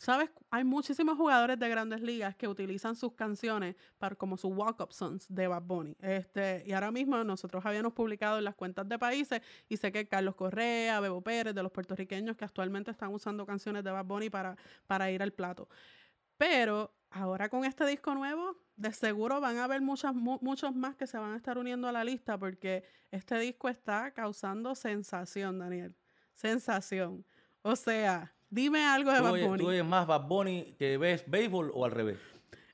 ¿Sabes? 0.04 0.28
Hay 0.50 0.64
muchísimos 0.64 1.16
jugadores 1.16 1.58
de 1.58 1.66
grandes 1.66 2.02
ligas 2.02 2.36
que 2.36 2.46
utilizan 2.46 2.94
sus 2.94 3.14
canciones 3.14 3.74
para, 3.96 4.14
como 4.14 4.36
sus 4.36 4.52
walk-up 4.54 4.92
songs 4.92 5.24
de 5.30 5.48
Bad 5.48 5.62
Bunny. 5.62 5.96
Este, 6.02 6.62
y 6.66 6.72
ahora 6.72 6.90
mismo 6.90 7.24
nosotros 7.24 7.64
habíamos 7.64 7.94
publicado 7.94 8.36
en 8.36 8.44
las 8.44 8.54
cuentas 8.54 8.86
de 8.86 8.98
países 8.98 9.40
y 9.66 9.78
sé 9.78 9.92
que 9.92 10.06
Carlos 10.06 10.34
Correa, 10.34 11.00
Bebo 11.00 11.22
Pérez, 11.22 11.54
de 11.54 11.62
los 11.62 11.72
puertorriqueños 11.72 12.36
que 12.36 12.44
actualmente 12.44 12.90
están 12.90 13.14
usando 13.14 13.46
canciones 13.46 13.82
de 13.82 13.92
Bad 13.92 14.04
Bunny 14.04 14.28
para, 14.28 14.58
para 14.86 15.10
ir 15.10 15.22
al 15.22 15.32
plato. 15.32 15.70
Pero 16.36 16.92
ahora 17.08 17.48
con 17.48 17.64
este 17.64 17.86
disco 17.86 18.14
nuevo, 18.14 18.58
de 18.76 18.92
seguro 18.92 19.40
van 19.40 19.56
a 19.56 19.64
haber 19.64 19.80
muchas, 19.80 20.14
muchos 20.14 20.74
más 20.74 20.96
que 20.96 21.06
se 21.06 21.16
van 21.16 21.32
a 21.32 21.36
estar 21.36 21.56
uniendo 21.56 21.88
a 21.88 21.92
la 21.92 22.04
lista 22.04 22.36
porque 22.36 22.84
este 23.10 23.38
disco 23.38 23.70
está 23.70 24.10
causando 24.10 24.74
sensación, 24.74 25.60
Daniel. 25.60 25.96
Sensación. 26.34 27.24
O 27.62 27.74
sea, 27.74 28.34
Dime 28.54 28.84
algo 28.84 29.10
de 29.12 29.20
Bad 29.20 29.32
Bunny. 29.32 29.58
¿Tú 29.58 29.70
eres 29.70 29.84
más 29.84 30.06
Bad 30.06 30.28
Bunny 30.28 30.76
que 30.78 30.96
ves 30.96 31.24
béisbol 31.26 31.72
o 31.74 31.84
al 31.84 31.90
revés? 31.90 32.18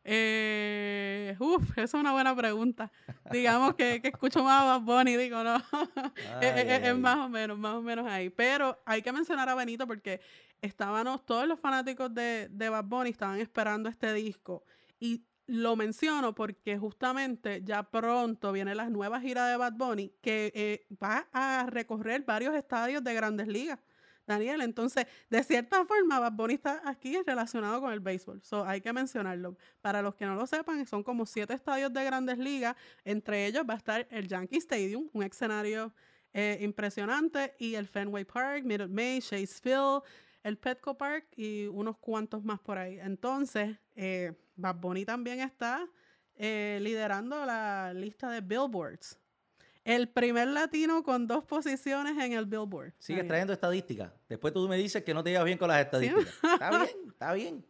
Eh, 0.05 1.35
uf, 1.39 1.71
esa 1.73 1.83
es 1.83 1.95
una 1.95 2.13
buena 2.13 2.37
pregunta. 2.37 2.93
Digamos 3.31 3.77
que, 3.77 4.03
que 4.03 4.09
escucho 4.09 4.45
más 4.45 4.63
Bad 4.63 4.83
Bunny, 4.83 5.17
digo, 5.17 5.43
no. 5.43 5.57
es, 6.43 6.99
más 6.99 7.17
o 7.17 7.31
menos, 7.31 7.57
más 7.57 7.77
o 7.77 7.81
menos 7.81 8.07
ahí. 8.07 8.29
Pero 8.29 8.79
hay 8.85 9.01
que 9.01 9.11
mencionar 9.11 9.49
a 9.49 9.55
Benito 9.55 9.87
porque 9.87 10.21
estábamos, 10.61 11.25
todos 11.25 11.49
los 11.49 11.59
fanáticos 11.59 12.13
de, 12.13 12.49
de 12.51 12.69
Bad 12.69 12.85
Bunny 12.85 13.09
estaban 13.09 13.41
esperando 13.41 13.89
este 13.89 14.13
disco. 14.13 14.63
Y 14.99 15.25
lo 15.47 15.77
menciono 15.77 16.35
porque 16.35 16.77
justamente 16.77 17.63
ya 17.65 17.85
pronto 17.85 18.53
viene 18.53 18.75
la 18.75 18.91
nueva 18.91 19.19
gira 19.19 19.47
de 19.47 19.57
Bad 19.57 19.73
Bunny 19.73 20.13
que 20.21 20.53
eh, 20.55 20.87
va 21.03 21.27
a 21.33 21.65
recorrer 21.71 22.23
varios 22.27 22.55
estadios 22.55 23.03
de 23.03 23.15
grandes 23.15 23.49
ligas. 23.49 23.79
Daniel. 24.31 24.61
Entonces, 24.63 25.07
de 25.29 25.43
cierta 25.43 25.85
forma, 25.85 26.21
Bad 26.21 26.33
Bunny 26.33 26.55
está 26.55 26.81
aquí 26.85 27.19
relacionado 27.27 27.81
con 27.81 27.93
el 27.93 28.01
béisbol. 28.01 28.41
So, 28.43 28.65
hay 28.65 28.81
que 28.81 28.93
mencionarlo. 28.93 29.57
Para 29.81 30.03
los 30.03 30.15
que 30.15 30.25
no 30.25 30.35
lo 30.35 30.47
sepan, 30.47 30.87
son 30.87 31.03
como 31.03 31.27
siete 31.27 31.55
estadios 31.55 31.93
de 31.93 32.05
grandes 32.05 32.39
ligas. 32.39 32.77
Entre 33.05 33.47
ellos 33.47 33.65
va 33.69 33.75
a 33.75 33.77
estar 33.77 34.07
el 34.11 34.29
Yankee 34.29 34.59
Stadium, 34.59 35.09
un 35.13 35.23
escenario 35.23 35.93
eh, 36.33 36.59
impresionante, 36.61 37.55
y 37.59 37.75
el 37.75 37.87
Fenway 37.87 38.25
Park, 38.25 38.65
Minute 38.65 38.89
Maid, 38.89 39.23
Field, 39.23 40.03
el 40.43 40.57
Petco 40.57 40.97
Park 40.97 41.27
y 41.37 41.67
unos 41.67 41.99
cuantos 41.99 42.45
más 42.45 42.61
por 42.61 42.79
ahí. 42.79 42.99
Entonces, 43.01 43.77
eh, 43.97 44.33
Bad 44.57 44.77
Bunny 44.77 45.05
también 45.05 45.41
está 45.41 45.87
eh, 46.37 46.79
liderando 46.81 47.45
la 47.45 47.93
lista 47.93 48.31
de 48.31 48.41
billboards 48.41 49.20
El 49.85 50.09
primer 50.09 50.49
latino 50.49 51.03
con 51.03 51.27
dos 51.27 51.45
posiciones 51.45 52.19
en 52.19 52.33
el 52.33 52.47
Billboard. 52.47 52.93
Sigues 52.99 53.27
trayendo 53.27 53.53
estadísticas. 53.53 54.13
Después 54.29 54.53
tú 54.53 54.69
me 54.69 54.77
dices 54.77 55.03
que 55.03 55.15
no 55.15 55.25
te 55.25 55.31
llevas 55.31 55.47
bien 55.47 55.59
con 55.59 55.69
las 55.69 55.81
estadísticas. 55.81 56.35
Está 56.53 56.71
bien, 56.71 56.97
está 57.09 57.33
bien. 57.33 57.65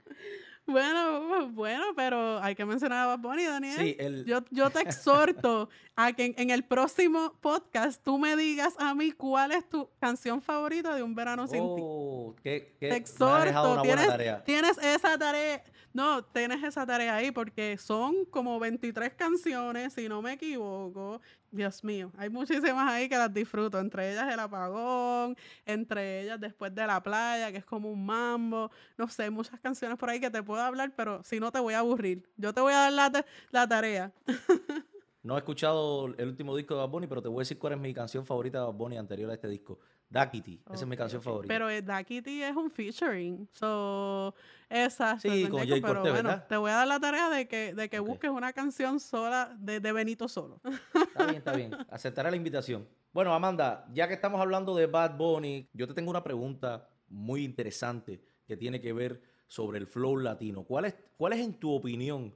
Bueno, 0.67 1.49
bueno, 1.50 1.85
pero 1.97 2.38
hay 2.40 2.55
que 2.55 2.64
mencionar 2.64 3.05
a 3.05 3.07
Bad 3.09 3.19
Bunny, 3.19 3.45
Daniel. 3.45 3.76
Sí, 3.76 3.97
yo, 4.25 4.45
yo, 4.50 4.71
te 4.71 4.81
exhorto 4.81 5.69
a 5.97 6.12
que 6.12 6.33
en, 6.37 6.50
el 6.50 6.62
próximo 6.62 7.35
podcast 7.40 8.02
tú 8.05 8.19
me 8.19 8.37
digas 8.37 8.75
a 8.79 8.95
mí 8.95 9.11
cuál 9.11 9.50
es 9.50 9.69
tu 9.69 9.90
canción 9.99 10.40
favorita 10.40 10.95
de 10.95 11.02
Un 11.02 11.14
Verano 11.14 11.49
Sin 11.49 11.75
Ti. 11.75 11.83
Oh, 11.83 12.37
qué, 12.43 12.76
qué, 12.79 12.88
te 12.90 12.97
exhorto, 12.97 13.83
tienes, 13.83 14.45
tienes 14.45 14.79
esa 14.79 15.19
tarea. 15.19 15.64
No, 15.93 16.23
tienes 16.23 16.62
esa 16.62 16.87
tarea 16.87 17.17
ahí 17.17 17.33
porque 17.33 17.76
son 17.76 18.25
como 18.26 18.61
23 18.61 19.14
canciones, 19.14 19.93
si 19.93 20.09
no 20.09 20.23
me 20.23 20.35
equivoco. 20.35 21.21
Dios 21.52 21.83
mío, 21.83 22.12
hay 22.16 22.30
muchísimas 22.30 22.88
ahí 22.92 23.09
que 23.09 23.16
las 23.16 23.33
disfruto, 23.35 23.78
entre 23.80 24.12
ellas 24.12 24.33
El 24.33 24.38
Apagón, 24.38 25.37
entre 25.66 26.23
ellas 26.23 26.38
Después 26.40 26.73
de 26.75 26.87
la 26.87 27.02
Playa, 27.02 27.50
que 27.50 27.59
es 27.59 27.64
como 27.64 27.90
un 27.90 28.07
mambo, 28.07 28.71
no 28.97 29.09
sé, 29.09 29.30
muchas 29.30 29.59
canciones 29.61 29.99
por 29.99 30.11
ahí 30.11 30.21
que 30.21 30.30
te 30.30 30.42
puedo 30.42 30.62
hablar, 30.62 30.92
pero 30.97 31.23
si 31.25 31.40
no 31.40 31.50
te 31.50 31.59
voy 31.59 31.75
a 31.75 31.80
aburrir. 31.80 32.23
Yo 32.37 32.54
te 32.54 32.61
voy 32.61 32.73
a 32.73 32.90
dar 32.90 32.92
la, 32.92 33.25
la 33.50 33.69
tarea. 33.69 34.12
No 35.23 35.35
he 35.37 35.39
escuchado 35.39 36.07
el 36.07 36.29
último 36.29 36.57
disco 36.57 36.75
de 36.75 36.81
Bad 36.81 36.89
Bunny, 36.89 37.07
pero 37.07 37.21
te 37.21 37.29
voy 37.29 37.39
a 37.39 37.43
decir 37.43 37.59
cuál 37.59 37.75
es 37.75 37.79
mi 37.79 37.93
canción 37.93 38.25
favorita 38.25 38.59
de 38.59 38.65
Bad 38.65 38.75
Bunny 38.75 38.97
anterior 38.97 39.31
a 39.31 39.35
este 39.35 39.49
disco. 39.49 39.79
Duckity, 40.09 40.61
esa 40.67 40.75
es 40.75 40.87
mi 40.87 40.97
canción 40.97 41.23
favorita. 41.23 41.55
Pero 41.55 41.71
eh, 41.71 41.83
Duckity 41.83 42.43
es 42.43 42.57
un 42.57 42.69
featuring, 42.69 43.49
so 43.53 44.35
esa 44.69 45.21
sí, 45.21 45.47
con 45.47 45.69
Jay 45.69 45.81
pero 45.81 46.00
bueno, 46.00 46.43
te 46.49 46.57
voy 46.57 46.73
a 46.73 46.75
dar 46.75 46.89
la 46.89 46.99
tarea 46.99 47.29
de 47.31 47.47
que, 47.47 47.75
de 47.75 47.89
que 47.89 48.00
busques 48.00 48.29
una 48.29 48.53
canción 48.53 48.99
sola 48.99 49.57
de, 49.61 49.79
de, 49.79 49.93
Benito 49.93 50.27
solo. 50.27 50.61
Está 50.93 51.27
bien, 51.27 51.37
está 51.37 51.53
bien, 51.53 51.77
aceptaré 51.91 52.29
la 52.31 52.37
invitación. 52.37 52.89
Bueno, 53.12 53.33
Amanda, 53.33 53.87
ya 53.93 54.09
que 54.09 54.15
estamos 54.15 54.41
hablando 54.41 54.75
de 54.75 54.87
Bad 54.87 55.17
Bunny, 55.17 55.69
yo 55.73 55.87
te 55.87 55.95
tengo 55.95 56.11
una 56.11 56.25
pregunta 56.25 56.89
muy 57.09 57.45
interesante 57.45 58.21
que 58.49 58.57
tiene 58.57 58.81
que 58.81 58.93
ver 58.93 59.23
sobre 59.47 59.79
el 59.79 59.87
flow 59.87 60.17
latino. 60.17 60.65
¿Cuál 60.65 60.87
es, 60.87 60.97
cuál 61.17 61.35
es 61.35 61.41
en 61.41 61.55
tu 61.55 61.73
opinión 61.73 62.35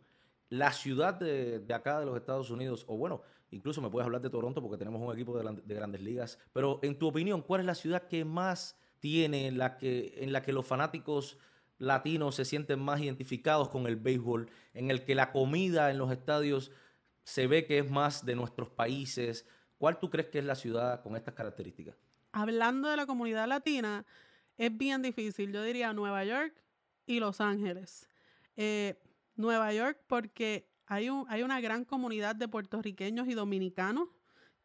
la 0.58 0.72
ciudad 0.72 1.14
de, 1.14 1.64
acá 1.74 1.98
de 1.98 2.06
los 2.06 2.16
Estados 2.16 2.50
Unidos, 2.50 2.84
o 2.86 2.96
bueno, 2.96 3.22
incluso 3.50 3.82
me 3.82 3.90
puedes 3.90 4.06
hablar 4.06 4.22
de 4.22 4.30
Toronto 4.30 4.62
porque 4.62 4.76
tenemos 4.76 5.02
un 5.02 5.12
equipo 5.12 5.36
de, 5.36 5.74
grandes 5.74 6.00
ligas, 6.00 6.38
pero 6.52 6.78
en 6.82 6.98
tu 6.98 7.08
opinión, 7.08 7.42
¿cuál 7.42 7.60
es 7.60 7.66
la 7.66 7.74
ciudad 7.74 8.06
que 8.06 8.24
más 8.24 8.78
tiene, 9.00 9.48
en 9.48 9.58
la 9.58 9.76
que, 9.76 10.14
en 10.18 10.32
la 10.32 10.42
que 10.42 10.52
los 10.52 10.66
fanáticos 10.66 11.38
latinos 11.78 12.36
se 12.36 12.44
sienten 12.44 12.80
más 12.80 13.00
identificados 13.00 13.68
con 13.68 13.86
el 13.86 13.96
béisbol, 13.96 14.48
en 14.74 14.90
el 14.90 15.04
que 15.04 15.14
la 15.14 15.32
comida 15.32 15.90
en 15.90 15.98
los 15.98 16.12
estadios 16.12 16.70
se 17.24 17.46
ve 17.46 17.64
que 17.66 17.78
es 17.78 17.90
más 17.90 18.24
de 18.24 18.36
nuestros 18.36 18.70
países? 18.70 19.46
¿Cuál 19.76 19.98
tú 19.98 20.08
crees 20.08 20.28
que 20.28 20.38
es 20.38 20.44
la 20.44 20.54
ciudad 20.54 21.02
con 21.02 21.16
estas 21.16 21.34
características? 21.34 21.96
Hablando 22.30 22.88
de 22.88 22.96
la 22.96 23.06
comunidad 23.06 23.48
latina, 23.48 24.06
es 24.56 24.76
bien 24.76 25.02
difícil. 25.02 25.52
Yo 25.52 25.62
diría 25.62 25.92
Nueva 25.92 26.24
York 26.24 26.54
y 27.06 27.18
Los 27.18 27.40
Ángeles. 27.40 28.08
Eh, 28.56 28.96
Nueva 29.36 29.72
York 29.72 30.00
porque 30.06 30.68
hay, 30.86 31.10
un, 31.10 31.26
hay 31.28 31.42
una 31.42 31.60
gran 31.60 31.84
comunidad 31.84 32.36
de 32.36 32.48
puertorriqueños 32.48 33.28
y 33.28 33.34
dominicanos 33.34 34.08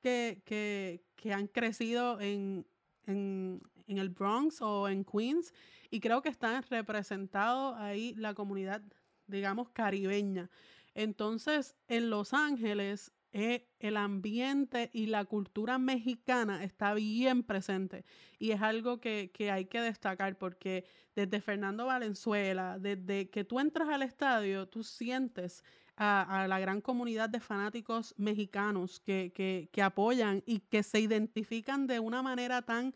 que, 0.02 0.42
que, 0.46 1.34
han 1.34 1.48
crecido 1.48 2.20
en, 2.22 2.66
en, 3.06 3.62
el 3.88 4.10
Bronx 4.10 4.62
o 4.62 4.88
en 4.88 5.04
Queens 5.04 5.54
y 5.90 6.00
creo 6.00 6.22
que 6.22 6.30
están 6.30 6.64
representados 6.64 7.76
ahí 7.78 8.14
la 8.16 8.34
comunidad, 8.34 8.82
digamos, 9.28 9.70
caribeña. 9.70 10.50
Entonces, 10.94 11.76
en 11.88 12.10
Los 12.10 12.34
Ángeles 12.34 13.12
eh, 13.32 13.70
el 13.80 13.96
ambiente 13.98 14.90
y 14.92 15.06
la 15.06 15.24
cultura 15.26 15.78
mexicana 15.78 16.64
está 16.64 16.94
bien 16.96 17.44
presente. 17.44 18.06
Y 18.40 18.52
es 18.52 18.62
algo 18.62 19.00
que, 19.00 19.32
hay 19.52 19.66
que 19.66 19.82
destacar 19.82 20.38
porque 20.38 20.86
desde 21.16 21.40
Fernando 21.40 21.86
Valenzuela, 21.86 22.80
desde 22.80 23.30
que 23.30 23.44
tú 23.44 23.60
entras 23.60 23.90
al 23.90 24.02
estadio, 24.02 24.68
tú 24.68 24.84
sientes 24.84 25.64
a, 25.96 26.48
la 26.48 26.60
gran 26.60 26.82
comunidad 26.82 27.30
de 27.30 27.40
fanáticos 27.40 28.16
mexicanos 28.18 29.00
que, 29.00 29.68
que 29.72 29.82
apoyan 29.82 30.42
y 30.46 30.60
que 30.62 30.82
se 30.82 31.00
identifican 31.00 31.86
de 31.88 32.00
una 32.00 32.24
manera 32.24 32.62
tan 32.64 32.96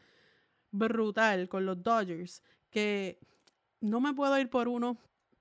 brutal 0.71 1.47
con 1.47 1.65
los 1.65 1.83
Dodgers 1.83 2.41
que 2.71 3.19
no 3.81 4.01
me 4.01 4.13
puedo 4.13 4.39
ir 4.39 4.49
por 4.49 4.67
uno 4.67 4.97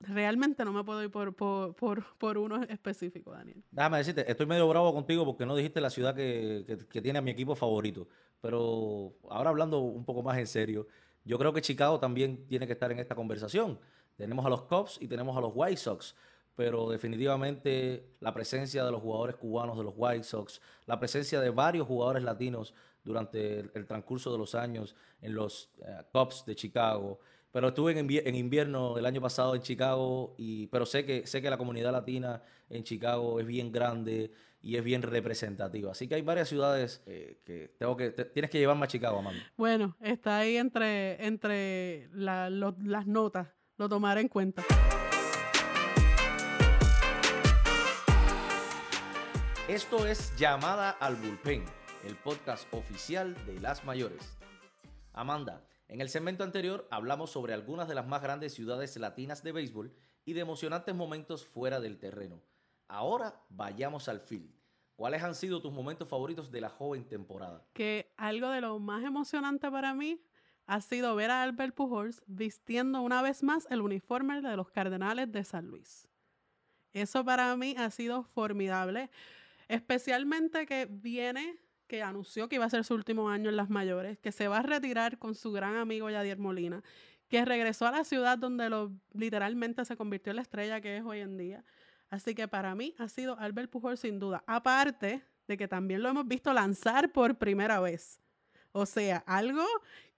realmente 0.08 0.64
no 0.64 0.72
me 0.72 0.84
puedo 0.84 1.02
ir 1.02 1.10
por, 1.10 1.34
por, 1.34 2.38
uno 2.38 2.62
específico, 2.64 3.32
Daniel. 3.32 3.62
Déjame 3.70 3.98
decirte, 3.98 4.30
estoy 4.30 4.46
medio 4.46 4.68
bravo 4.68 4.92
contigo 4.92 5.24
porque 5.24 5.46
no 5.46 5.56
dijiste 5.56 5.80
la 5.80 5.90
ciudad 5.90 6.14
que, 6.14 6.86
tiene 7.02 7.18
a 7.18 7.22
mi 7.22 7.30
equipo 7.30 7.54
favorito. 7.54 8.08
Pero 8.40 9.14
ahora 9.30 9.50
hablando 9.50 9.78
un 9.78 10.04
poco 10.04 10.22
más 10.22 10.38
en 10.38 10.46
serio, 10.46 10.86
yo 11.24 11.38
creo 11.38 11.52
que 11.52 11.62
Chicago 11.62 12.00
también 12.00 12.46
tiene 12.46 12.66
que 12.66 12.72
estar 12.72 12.90
en 12.90 12.98
esta 12.98 13.14
conversación. 13.14 13.78
Tenemos 14.16 14.44
a 14.44 14.48
los 14.48 14.62
Cubs 14.62 14.98
y 15.00 15.08
tenemos 15.08 15.36
a 15.36 15.40
los 15.40 15.52
White 15.54 15.76
Sox, 15.76 16.14
pero 16.56 16.90
definitivamente 16.90 18.04
la 18.20 18.34
presencia 18.34 18.84
de 18.84 18.90
los 18.90 19.00
jugadores 19.00 19.36
cubanos 19.36 19.78
de 19.78 19.84
los 19.84 19.94
White 19.96 20.24
Sox, 20.24 20.60
la 20.86 20.98
presencia 20.98 21.40
de 21.40 21.50
varios 21.50 21.86
jugadores 21.86 22.22
latinos 22.22 22.74
durante 23.04 23.60
el, 23.60 23.86
transcurso 23.86 24.30
de 24.32 24.38
los 24.38 24.54
años 24.54 24.94
en 25.20 25.34
los 25.34 25.70
eh, 25.84 26.02
Cubs 26.12 26.44
de 26.44 26.54
Chicago, 26.54 27.20
pero 27.52 27.68
estuve 27.68 27.98
en, 27.98 28.34
invierno 28.34 28.96
el 28.96 29.04
año 29.04 29.20
pasado 29.20 29.54
en 29.54 29.60
Chicago, 29.60 30.34
y, 30.38 30.66
pero 30.68 30.86
sé 30.86 31.04
que, 31.04 31.26
sé 31.26 31.42
que 31.42 31.50
la 31.50 31.58
comunidad 31.58 31.92
latina 31.92 32.42
en 32.70 32.82
Chicago 32.82 33.38
es 33.38 33.46
bien 33.46 33.70
grande 33.70 34.32
y 34.62 34.76
es 34.76 34.82
bien 34.82 35.02
representativa. 35.02 35.92
Así 35.92 36.08
que 36.08 36.14
hay 36.14 36.22
varias 36.22 36.48
ciudades 36.48 37.02
eh, 37.06 37.40
que 37.44 37.74
tengo 37.78 37.94
que 37.96 38.10
tienes 38.10 38.50
que 38.50 38.58
llevarme 38.58 38.84
a 38.86 38.88
Chicago, 38.88 39.18
Amanda. 39.18 39.42
Bueno, 39.56 39.96
está 40.00 40.38
ahí 40.38 40.56
entre, 40.56 41.24
entre 41.26 42.08
las 42.14 43.06
notas, 43.06 43.48
lo 43.76 43.86
tomaré 43.88 44.22
en 44.22 44.28
cuenta. 44.28 44.64
Esto 49.68 50.06
es 50.06 50.34
Llamada 50.36 50.90
al 50.90 51.16
Bullpen, 51.16 51.64
el 52.06 52.16
podcast 52.16 52.66
oficial 52.72 53.36
de 53.46 53.60
las 53.60 53.84
mayores. 53.84 54.38
Amanda, 55.12 55.62
en 55.88 56.00
el 56.00 56.08
segmento 56.08 56.44
anterior 56.44 56.88
hablamos 56.90 57.30
sobre 57.30 57.54
algunas 57.54 57.88
de 57.88 57.94
las 57.94 58.06
más 58.06 58.22
grandes 58.22 58.54
ciudades 58.54 58.96
latinas 58.96 59.42
de 59.42 59.52
béisbol 59.52 59.94
y 60.24 60.32
de 60.32 60.40
emocionantes 60.40 60.94
momentos 60.94 61.46
fuera 61.46 61.80
del 61.80 61.98
terreno. 61.98 62.42
Ahora 62.88 63.44
vayamos 63.48 64.08
al 64.08 64.20
field. 64.20 64.50
¿Cuáles 64.96 65.22
han 65.22 65.34
sido 65.34 65.60
tus 65.60 65.72
momentos 65.72 66.08
favoritos 66.08 66.50
de 66.50 66.60
la 66.60 66.68
joven 66.68 67.08
temporada? 67.08 67.66
Que 67.72 68.12
algo 68.16 68.50
de 68.50 68.60
lo 68.60 68.78
más 68.78 69.04
emocionante 69.04 69.70
para 69.70 69.94
mí 69.94 70.22
ha 70.66 70.80
sido 70.80 71.14
ver 71.16 71.30
a 71.30 71.42
Albert 71.42 71.74
Pujols 71.74 72.22
vistiendo 72.26 73.00
una 73.00 73.20
vez 73.22 73.42
más 73.42 73.66
el 73.70 73.80
uniforme 73.80 74.40
de 74.40 74.56
los 74.56 74.70
Cardenales 74.70 75.30
de 75.32 75.44
San 75.44 75.66
Luis. 75.66 76.08
Eso 76.92 77.24
para 77.24 77.56
mí 77.56 77.74
ha 77.78 77.90
sido 77.90 78.22
formidable, 78.22 79.10
especialmente 79.68 80.66
que 80.66 80.86
viene 80.86 81.58
que 81.92 82.02
anunció 82.02 82.48
que 82.48 82.56
iba 82.56 82.64
a 82.64 82.70
ser 82.70 82.84
su 82.84 82.94
último 82.94 83.28
año 83.28 83.50
en 83.50 83.56
las 83.56 83.68
mayores, 83.68 84.18
que 84.18 84.32
se 84.32 84.48
va 84.48 84.60
a 84.60 84.62
retirar 84.62 85.18
con 85.18 85.34
su 85.34 85.52
gran 85.52 85.76
amigo 85.76 86.08
Yadier 86.08 86.38
Molina, 86.38 86.82
que 87.28 87.44
regresó 87.44 87.86
a 87.86 87.90
la 87.90 88.04
ciudad 88.04 88.38
donde 88.38 88.70
lo, 88.70 88.92
literalmente 89.12 89.84
se 89.84 89.94
convirtió 89.94 90.30
en 90.30 90.36
la 90.36 90.42
estrella 90.42 90.80
que 90.80 90.96
es 90.96 91.04
hoy 91.04 91.18
en 91.20 91.36
día. 91.36 91.66
Así 92.08 92.34
que 92.34 92.48
para 92.48 92.74
mí 92.74 92.94
ha 92.96 93.10
sido 93.10 93.38
Albert 93.38 93.70
Pujol 93.70 93.98
sin 93.98 94.18
duda. 94.18 94.42
Aparte 94.46 95.22
de 95.46 95.56
que 95.58 95.68
también 95.68 96.02
lo 96.02 96.08
hemos 96.08 96.26
visto 96.26 96.50
lanzar 96.54 97.12
por 97.12 97.36
primera 97.36 97.78
vez. 97.78 98.22
O 98.72 98.86
sea, 98.86 99.22
algo 99.26 99.66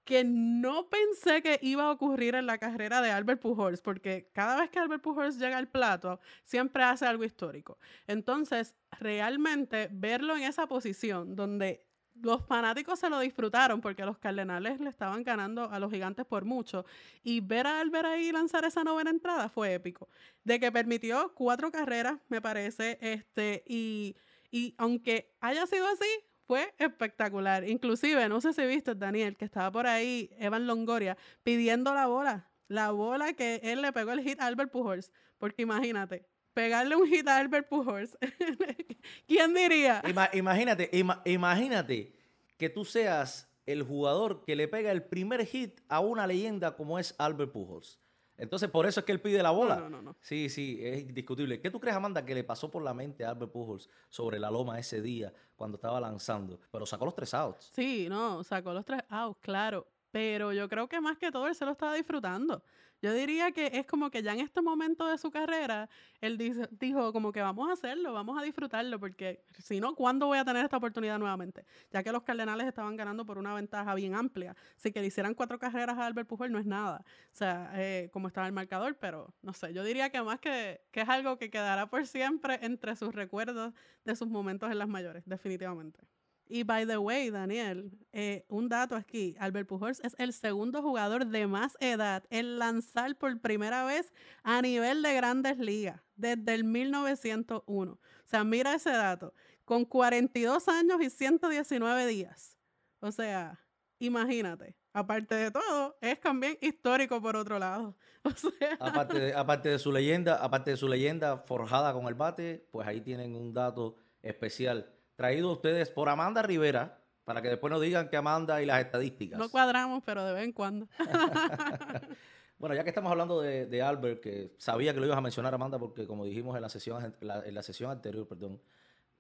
que 0.04 0.22
no 0.24 0.88
pensé 0.88 1.42
que 1.42 1.58
iba 1.62 1.84
a 1.84 1.90
ocurrir 1.90 2.34
en 2.34 2.46
la 2.46 2.58
carrera 2.58 3.00
de 3.00 3.10
Albert 3.10 3.40
Pujols, 3.40 3.80
porque 3.80 4.30
cada 4.32 4.60
vez 4.60 4.70
que 4.70 4.78
Albert 4.78 5.02
Pujols 5.02 5.38
llega 5.38 5.56
al 5.58 5.68
plato, 5.68 6.20
siempre 6.44 6.82
hace 6.84 7.06
algo 7.06 7.24
histórico. 7.24 7.78
Entonces, 8.06 8.74
realmente 9.00 9.88
verlo 9.90 10.36
en 10.36 10.42
esa 10.42 10.66
posición 10.66 11.34
donde 11.34 11.86
los 12.22 12.46
fanáticos 12.46 13.00
se 13.00 13.10
lo 13.10 13.18
disfrutaron 13.18 13.80
porque 13.80 14.04
los 14.04 14.18
Cardenales 14.18 14.78
le 14.80 14.88
estaban 14.88 15.24
ganando 15.24 15.70
a 15.70 15.78
los 15.78 15.90
gigantes 15.90 16.24
por 16.24 16.44
mucho. 16.44 16.84
Y 17.22 17.40
ver 17.40 17.66
a 17.66 17.80
Albert 17.80 18.06
ahí 18.06 18.30
lanzar 18.30 18.64
esa 18.64 18.84
novena 18.84 19.10
entrada 19.10 19.48
fue 19.48 19.74
épico. 19.74 20.08
De 20.44 20.60
que 20.60 20.70
permitió 20.70 21.32
cuatro 21.34 21.70
carreras, 21.72 22.18
me 22.28 22.40
parece, 22.40 22.98
este, 23.00 23.64
y, 23.66 24.16
y 24.50 24.74
aunque 24.78 25.34
haya 25.40 25.66
sido 25.66 25.86
así, 25.88 26.06
fue 26.46 26.74
espectacular. 26.78 27.68
Inclusive, 27.68 28.28
no 28.28 28.40
sé 28.40 28.52
si 28.52 28.64
viste, 28.66 28.94
Daniel, 28.94 29.36
que 29.36 29.44
estaba 29.44 29.70
por 29.70 29.86
ahí, 29.86 30.30
Evan 30.38 30.66
Longoria, 30.66 31.16
pidiendo 31.42 31.94
la 31.94 32.06
bola. 32.06 32.50
La 32.68 32.90
bola 32.90 33.32
que 33.34 33.60
él 33.62 33.82
le 33.82 33.92
pegó 33.92 34.12
el 34.12 34.22
hit 34.22 34.40
a 34.40 34.46
Albert 34.46 34.70
Pujols. 34.70 35.10
Porque 35.38 35.62
imagínate, 35.62 36.26
pegarle 36.54 36.96
un 36.96 37.06
hit 37.06 37.26
a 37.28 37.38
Albert 37.38 37.68
Pujols. 37.68 38.16
¿Quién 39.26 39.54
diría? 39.54 40.02
imagínate, 40.32 40.90
imagínate 41.24 42.14
que 42.56 42.68
tú 42.70 42.84
seas 42.84 43.50
el 43.66 43.82
jugador 43.82 44.44
que 44.44 44.56
le 44.56 44.68
pega 44.68 44.92
el 44.92 45.02
primer 45.02 45.44
hit 45.46 45.80
a 45.88 46.00
una 46.00 46.26
leyenda 46.26 46.76
como 46.76 46.98
es 46.98 47.14
Albert 47.18 47.52
Pujols. 47.52 47.98
Entonces, 48.36 48.68
por 48.68 48.86
eso 48.86 49.00
es 49.00 49.06
que 49.06 49.12
él 49.12 49.20
pide 49.20 49.42
la 49.42 49.50
bola. 49.50 49.76
No, 49.76 49.88
no, 49.88 50.02
no. 50.02 50.16
Sí, 50.20 50.48
sí, 50.48 50.78
es 50.82 51.02
indiscutible. 51.02 51.60
¿Qué 51.60 51.70
tú 51.70 51.78
crees, 51.78 51.96
Amanda, 51.96 52.24
que 52.24 52.34
le 52.34 52.44
pasó 52.44 52.70
por 52.70 52.82
la 52.82 52.92
mente 52.92 53.24
a 53.24 53.30
Albert 53.30 53.52
Pujols 53.52 53.88
sobre 54.08 54.38
la 54.38 54.50
loma 54.50 54.78
ese 54.78 55.00
día 55.00 55.32
cuando 55.56 55.76
estaba 55.76 56.00
lanzando? 56.00 56.60
Pero 56.72 56.84
sacó 56.86 57.04
los 57.04 57.14
tres 57.14 57.32
outs. 57.34 57.70
Sí, 57.72 58.08
no, 58.08 58.42
sacó 58.42 58.72
los 58.72 58.84
tres 58.84 59.02
outs, 59.08 59.38
claro. 59.40 59.86
Pero 60.10 60.52
yo 60.52 60.68
creo 60.68 60.88
que 60.88 61.00
más 61.00 61.18
que 61.18 61.30
todo 61.30 61.46
él 61.46 61.54
se 61.54 61.64
lo 61.64 61.72
estaba 61.72 61.94
disfrutando. 61.94 62.62
Yo 63.02 63.12
diría 63.12 63.52
que 63.52 63.66
es 63.74 63.86
como 63.86 64.10
que 64.10 64.22
ya 64.22 64.32
en 64.32 64.40
este 64.40 64.62
momento 64.62 65.06
de 65.06 65.18
su 65.18 65.30
carrera, 65.30 65.88
él 66.20 66.38
dijo 66.70 67.12
como 67.12 67.32
que 67.32 67.42
vamos 67.42 67.68
a 67.68 67.72
hacerlo, 67.74 68.12
vamos 68.12 68.40
a 68.40 68.42
disfrutarlo, 68.44 68.98
porque 68.98 69.44
si 69.58 69.80
no, 69.80 69.94
¿cuándo 69.94 70.26
voy 70.26 70.38
a 70.38 70.44
tener 70.44 70.64
esta 70.64 70.78
oportunidad 70.78 71.18
nuevamente? 71.18 71.66
Ya 71.90 72.02
que 72.02 72.12
los 72.12 72.22
Cardenales 72.22 72.66
estaban 72.66 72.96
ganando 72.96 73.26
por 73.26 73.38
una 73.38 73.54
ventaja 73.54 73.94
bien 73.94 74.14
amplia. 74.14 74.56
Así 74.76 74.90
que 74.92 75.00
le 75.00 75.08
hicieran 75.08 75.34
cuatro 75.34 75.58
carreras 75.58 75.98
a 75.98 76.06
Albert 76.06 76.28
Pujol 76.28 76.50
no 76.50 76.58
es 76.58 76.66
nada. 76.66 77.04
O 77.32 77.36
sea, 77.36 77.70
eh, 77.74 78.10
como 78.12 78.28
estaba 78.28 78.46
el 78.46 78.52
marcador, 78.52 78.96
pero 78.98 79.34
no 79.42 79.52
sé, 79.52 79.72
yo 79.74 79.84
diría 79.84 80.10
que 80.10 80.22
más 80.22 80.40
que, 80.40 80.80
que 80.90 81.02
es 81.02 81.08
algo 81.08 81.38
que 81.38 81.50
quedará 81.50 81.88
por 81.88 82.06
siempre 82.06 82.58
entre 82.62 82.96
sus 82.96 83.14
recuerdos 83.14 83.74
de 84.04 84.16
sus 84.16 84.28
momentos 84.28 84.70
en 84.70 84.78
las 84.78 84.88
mayores, 84.88 85.24
definitivamente. 85.26 86.00
Y 86.46 86.62
by 86.62 86.86
the 86.86 86.98
way, 86.98 87.30
Daniel, 87.30 87.90
eh, 88.12 88.44
un 88.48 88.68
dato 88.68 88.96
aquí, 88.96 89.34
Albert 89.38 89.66
Pujols 89.66 90.00
es 90.00 90.14
el 90.18 90.32
segundo 90.32 90.82
jugador 90.82 91.26
de 91.26 91.46
más 91.46 91.76
edad 91.80 92.24
en 92.30 92.58
lanzar 92.58 93.16
por 93.16 93.40
primera 93.40 93.84
vez 93.84 94.12
a 94.42 94.60
nivel 94.60 95.02
de 95.02 95.14
grandes 95.14 95.58
ligas 95.58 96.00
desde 96.16 96.54
el 96.54 96.64
1901. 96.64 97.92
O 97.92 97.98
sea, 98.26 98.44
mira 98.44 98.74
ese 98.74 98.90
dato, 98.90 99.32
con 99.64 99.84
42 99.84 100.68
años 100.68 101.00
y 101.00 101.08
119 101.08 102.06
días. 102.06 102.58
O 103.00 103.10
sea, 103.10 103.58
imagínate, 103.98 104.76
aparte 104.92 105.34
de 105.34 105.50
todo, 105.50 105.96
es 106.00 106.20
también 106.20 106.58
histórico 106.60 107.20
por 107.20 107.36
otro 107.36 107.58
lado. 107.58 107.96
O 108.24 108.86
aparte, 108.86 109.18
de, 109.18 109.34
aparte 109.34 109.68
de 109.68 109.78
su 109.78 109.92
leyenda, 109.92 110.36
aparte 110.36 110.70
de 110.70 110.78
su 110.78 110.88
leyenda 110.88 111.36
forjada 111.36 111.92
con 111.92 112.06
el 112.06 112.14
bate, 112.14 112.66
pues 112.70 112.88
ahí 112.88 113.02
tienen 113.02 113.36
un 113.36 113.52
dato 113.52 113.96
especial 114.22 114.93
traído 115.16 115.50
a 115.50 115.52
ustedes 115.52 115.90
por 115.90 116.08
Amanda 116.08 116.42
Rivera, 116.42 117.00
para 117.24 117.40
que 117.40 117.48
después 117.48 117.70
no 117.70 117.80
digan 117.80 118.08
que 118.08 118.16
Amanda 118.16 118.62
y 118.62 118.66
las 118.66 118.80
estadísticas. 118.80 119.38
No 119.38 119.48
cuadramos, 119.48 120.02
pero 120.04 120.24
de 120.24 120.32
vez 120.34 120.44
en 120.44 120.52
cuando. 120.52 120.86
bueno, 122.58 122.74
ya 122.74 122.84
que 122.84 122.90
estamos 122.90 123.10
hablando 123.10 123.40
de, 123.40 123.82
Albert, 123.82 124.20
que 124.20 124.54
sabía 124.58 124.92
que 124.92 125.00
lo 125.00 125.06
ibas 125.06 125.18
a 125.18 125.22
mencionar, 125.22 125.54
Amanda, 125.54 125.78
porque 125.78 126.06
como 126.06 126.24
dijimos 126.24 126.54
en 126.56 126.62
la 126.62 126.68
sesión, 126.68 127.14
en 127.20 127.54
la 127.54 127.62
sesión 127.62 127.90
anterior, 127.90 128.28
perdón, 128.28 128.60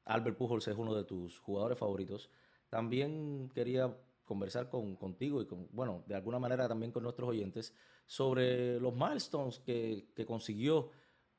Albert 0.04 0.36
Pujols 0.36 0.68
es 0.68 0.76
uno 0.76 0.94
de 0.94 1.04
tus 1.04 1.38
jugadores 1.40 1.78
favoritos. 1.78 2.30
También 2.68 3.50
quería 3.54 3.94
conversar 4.24 4.68
con, 4.68 4.96
contigo 4.96 5.40
y 5.42 5.46
con, 5.46 5.68
bueno, 5.70 6.02
de 6.06 6.14
alguna 6.14 6.38
manera 6.38 6.68
también 6.68 6.92
con 6.92 7.02
nuestros 7.02 7.28
oyentes 7.28 7.74
sobre 8.06 8.80
los 8.80 8.94
milestones 8.94 9.60
que, 9.60 10.08
que 10.14 10.26
consiguió 10.26 10.90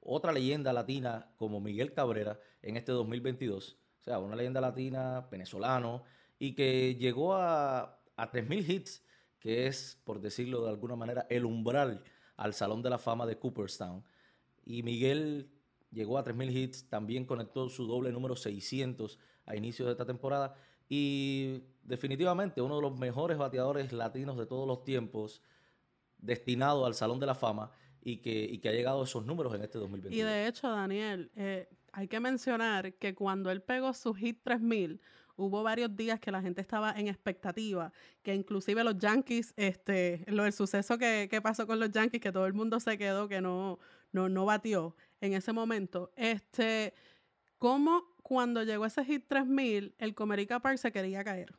otra 0.01 0.31
leyenda 0.31 0.71
latina 0.71 1.31
como 1.37 1.59
Miguel 1.59 1.93
Cabrera 1.93 2.39
en 2.61 2.77
este 2.77 2.91
2022 2.91 3.77
o 3.77 3.84
sea, 4.05 4.19
una 4.19 4.35
leyenda 4.35 4.61
latina, 4.61 5.27
venezolano, 5.31 6.03
y 6.39 6.53
que 6.53 6.95
llegó 6.95 7.35
a, 7.35 7.99
a 8.15 8.31
3.000 8.31 8.69
hits, 8.69 9.03
que 9.39 9.67
es, 9.67 9.99
por 10.03 10.21
decirlo 10.21 10.63
de 10.63 10.69
alguna 10.69 10.95
manera, 10.95 11.25
el 11.29 11.45
umbral 11.45 12.03
al 12.37 12.53
Salón 12.53 12.81
de 12.81 12.89
la 12.89 12.97
Fama 12.97 13.25
de 13.25 13.37
Cooperstown. 13.37 14.03
Y 14.65 14.83
Miguel 14.83 15.49
llegó 15.91 16.17
a 16.17 16.25
3.000 16.25 16.51
hits, 16.51 16.89
también 16.89 17.25
conectó 17.25 17.69
su 17.69 17.85
doble 17.87 18.11
número 18.11 18.35
600 18.35 19.17
a 19.45 19.55
inicio 19.55 19.85
de 19.85 19.91
esta 19.91 20.05
temporada. 20.05 20.55
Y 20.87 21.63
definitivamente 21.83 22.61
uno 22.61 22.75
de 22.75 22.81
los 22.81 22.97
mejores 22.97 23.37
bateadores 23.37 23.91
latinos 23.91 24.37
de 24.37 24.45
todos 24.45 24.67
los 24.67 24.83
tiempos, 24.83 25.41
destinado 26.17 26.85
al 26.85 26.93
Salón 26.93 27.19
de 27.19 27.25
la 27.25 27.35
Fama 27.35 27.71
y 28.01 28.17
que, 28.17 28.31
y 28.43 28.59
que 28.59 28.69
ha 28.69 28.71
llegado 28.71 29.01
a 29.01 29.05
esos 29.05 29.25
números 29.25 29.53
en 29.55 29.63
este 29.63 29.79
2021. 29.79 30.15
Y 30.15 30.31
de 30.31 30.47
hecho, 30.47 30.69
Daniel, 30.69 31.31
eh, 31.35 31.67
hay 31.95 32.09
que 32.09 32.19
mencionar 32.19 32.93
que 32.95 33.15
cuando 33.15 33.49
él 33.51 33.61
pegó 33.61 33.93
su 33.93 34.13
hit 34.13 34.41
3000, 34.43 34.99
hubo 35.37 35.63
varios 35.63 35.95
días 35.95 36.19
que 36.19 36.29
la 36.29 36.41
gente 36.41 36.59
estaba 36.59 36.91
en 36.91 37.07
expectativa, 37.07 37.93
que 38.21 38.35
inclusive 38.35 38.83
los 38.83 38.97
Yankees, 38.97 39.53
este, 39.55 40.25
lo 40.27 40.43
del 40.43 40.51
suceso 40.51 40.97
que, 40.97 41.39
pasó 41.41 41.65
con 41.65 41.79
los 41.79 41.91
Yankees, 41.91 42.19
que 42.19 42.33
todo 42.33 42.47
el 42.47 42.53
mundo 42.53 42.81
se 42.81 42.97
quedó, 42.97 43.29
que 43.29 43.39
no, 43.39 43.79
no, 44.11 44.27
no 44.27 44.43
batió 44.43 44.97
en 45.21 45.33
ese 45.33 45.53
momento, 45.53 46.11
este, 46.17 46.93
como 47.57 48.03
cuando 48.23 48.63
llegó 48.63 48.85
ese 48.85 49.05
hit 49.05 49.25
3000, 49.29 49.95
el 49.97 50.15
Comerica 50.15 50.59
Park 50.59 50.77
se 50.77 50.91
quería 50.91 51.23
caer. 51.23 51.55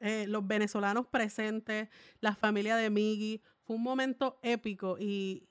Eh, 0.00 0.26
los 0.26 0.46
venezolanos 0.46 1.06
presentes, 1.06 1.88
la 2.20 2.34
familia 2.34 2.76
de 2.76 2.90
Miggy, 2.90 3.40
fue 3.66 3.76
un 3.76 3.82
momento 3.82 4.38
épico 4.42 4.96
y, 4.98 5.42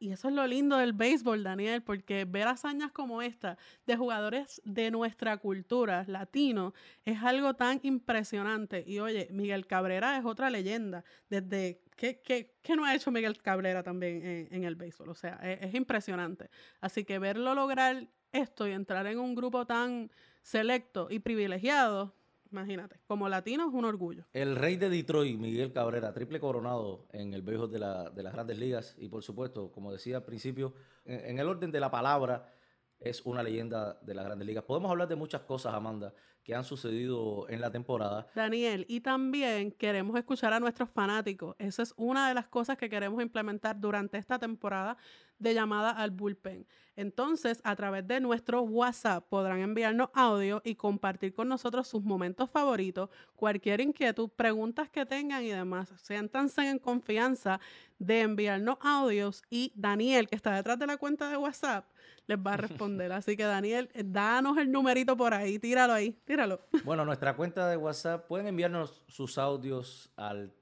eso 0.00 0.28
es 0.28 0.34
lo 0.34 0.46
lindo 0.46 0.78
del 0.78 0.94
béisbol, 0.94 1.42
Daniel, 1.42 1.82
porque 1.82 2.24
ver 2.24 2.48
hazañas 2.48 2.92
como 2.92 3.20
esta 3.20 3.58
de 3.86 3.94
jugadores 3.94 4.62
de 4.64 4.90
nuestra 4.90 5.36
cultura 5.36 6.04
latino 6.08 6.72
es 7.04 7.22
algo 7.22 7.52
tan 7.52 7.78
impresionante. 7.82 8.82
Y 8.86 9.00
oye, 9.00 9.28
Miguel 9.30 9.66
Cabrera 9.66 10.16
es 10.16 10.24
otra 10.24 10.48
leyenda. 10.48 11.04
Desde 11.28 11.82
¿Qué, 11.94 12.22
qué, 12.22 12.54
qué 12.62 12.74
no 12.74 12.86
ha 12.86 12.94
hecho 12.94 13.10
Miguel 13.10 13.36
Cabrera 13.42 13.82
también 13.82 14.48
en, 14.50 14.64
el 14.64 14.76
béisbol? 14.76 15.10
O 15.10 15.14
sea, 15.14 15.34
es, 15.42 15.74
impresionante. 15.74 16.48
Así 16.80 17.04
que 17.04 17.18
verlo 17.18 17.54
lograr 17.54 18.08
esto 18.32 18.66
y 18.66 18.72
entrar 18.72 19.06
en 19.06 19.18
un 19.18 19.34
grupo 19.34 19.66
tan 19.66 20.10
selecto 20.42 21.08
y 21.10 21.18
privilegiado 21.18 22.14
Imagínate, 22.54 23.00
como 23.08 23.28
latino 23.28 23.66
es 23.66 23.74
un 23.74 23.84
orgullo. 23.84 24.26
El 24.32 24.54
rey 24.54 24.76
de 24.76 24.88
Detroit, 24.88 25.36
Miguel 25.36 25.72
Cabrera, 25.72 26.14
triple 26.14 26.38
coronado 26.38 27.08
en 27.10 27.34
el 27.34 27.42
béisbol 27.42 27.68
de, 27.68 27.80
de 28.14 28.22
las 28.22 28.32
grandes 28.32 28.56
ligas 28.56 28.94
y 28.96 29.08
por 29.08 29.24
supuesto, 29.24 29.72
como 29.72 29.90
decía 29.90 30.18
al 30.18 30.22
principio, 30.22 30.72
en, 31.04 31.36
el 31.40 31.48
orden 31.48 31.72
de 31.72 31.80
la 31.80 31.90
palabra, 31.90 32.48
es 33.00 33.26
una 33.26 33.42
leyenda 33.42 33.98
de 34.02 34.14
las 34.14 34.24
grandes 34.24 34.46
ligas. 34.46 34.62
Podemos 34.62 34.88
hablar 34.88 35.08
de 35.08 35.16
muchas 35.16 35.42
cosas, 35.42 35.74
Amanda, 35.74 36.14
que 36.44 36.54
han 36.54 36.62
sucedido 36.62 37.48
en 37.48 37.60
la 37.60 37.72
temporada. 37.72 38.28
Daniel, 38.36 38.86
y 38.88 39.00
también 39.00 39.72
queremos 39.72 40.16
escuchar 40.16 40.52
a 40.52 40.60
nuestros 40.60 40.88
fanáticos. 40.90 41.56
Esa 41.58 41.82
es 41.82 41.92
una 41.96 42.28
de 42.28 42.34
las 42.34 42.46
cosas 42.46 42.78
que 42.78 42.88
queremos 42.88 43.20
implementar 43.20 43.80
durante 43.80 44.16
esta 44.16 44.38
temporada 44.38 44.96
de 45.44 45.54
llamada 45.54 45.90
al 45.90 46.10
bullpen. 46.10 46.66
Entonces, 46.96 47.60
a 47.64 47.74
través 47.74 48.06
de 48.06 48.20
nuestro 48.20 48.62
WhatsApp 48.62 49.26
podrán 49.28 49.60
enviarnos 49.60 50.10
audio 50.14 50.62
y 50.64 50.76
compartir 50.76 51.34
con 51.34 51.48
nosotros 51.48 51.88
sus 51.88 52.02
momentos 52.02 52.48
favoritos, 52.50 53.10
cualquier 53.34 53.80
inquietud, 53.80 54.28
preguntas 54.30 54.88
que 54.90 55.04
tengan 55.04 55.42
y 55.42 55.48
demás. 55.48 55.92
Siéntanse 56.02 56.68
en 56.68 56.78
confianza 56.78 57.60
de 57.98 58.20
enviarnos 58.20 58.76
audios 58.80 59.42
y 59.50 59.72
Daniel, 59.74 60.28
que 60.28 60.36
está 60.36 60.54
detrás 60.54 60.78
de 60.78 60.86
la 60.86 60.96
cuenta 60.96 61.28
de 61.28 61.36
WhatsApp, 61.36 61.84
les 62.26 62.38
va 62.38 62.54
a 62.54 62.56
responder. 62.58 63.10
Así 63.12 63.36
que 63.36 63.44
Daniel, 63.44 63.90
danos 64.04 64.56
el 64.58 64.70
numerito 64.70 65.16
por 65.16 65.34
ahí, 65.34 65.58
tíralo 65.58 65.92
ahí, 65.92 66.12
tíralo. 66.24 66.60
Bueno, 66.84 67.04
nuestra 67.04 67.34
cuenta 67.34 67.68
de 67.68 67.76
WhatsApp, 67.76 68.28
pueden 68.28 68.46
enviarnos 68.46 69.02
sus 69.08 69.36
audios 69.36 70.10
al 70.16 70.52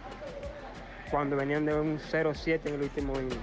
cuando 1.11 1.37
venían 1.37 1.65
de 1.67 1.75
un 1.75 1.99
0-7 1.99 2.61
en 2.67 2.75
el 2.75 2.83
último 2.83 3.15
inning. 3.15 3.39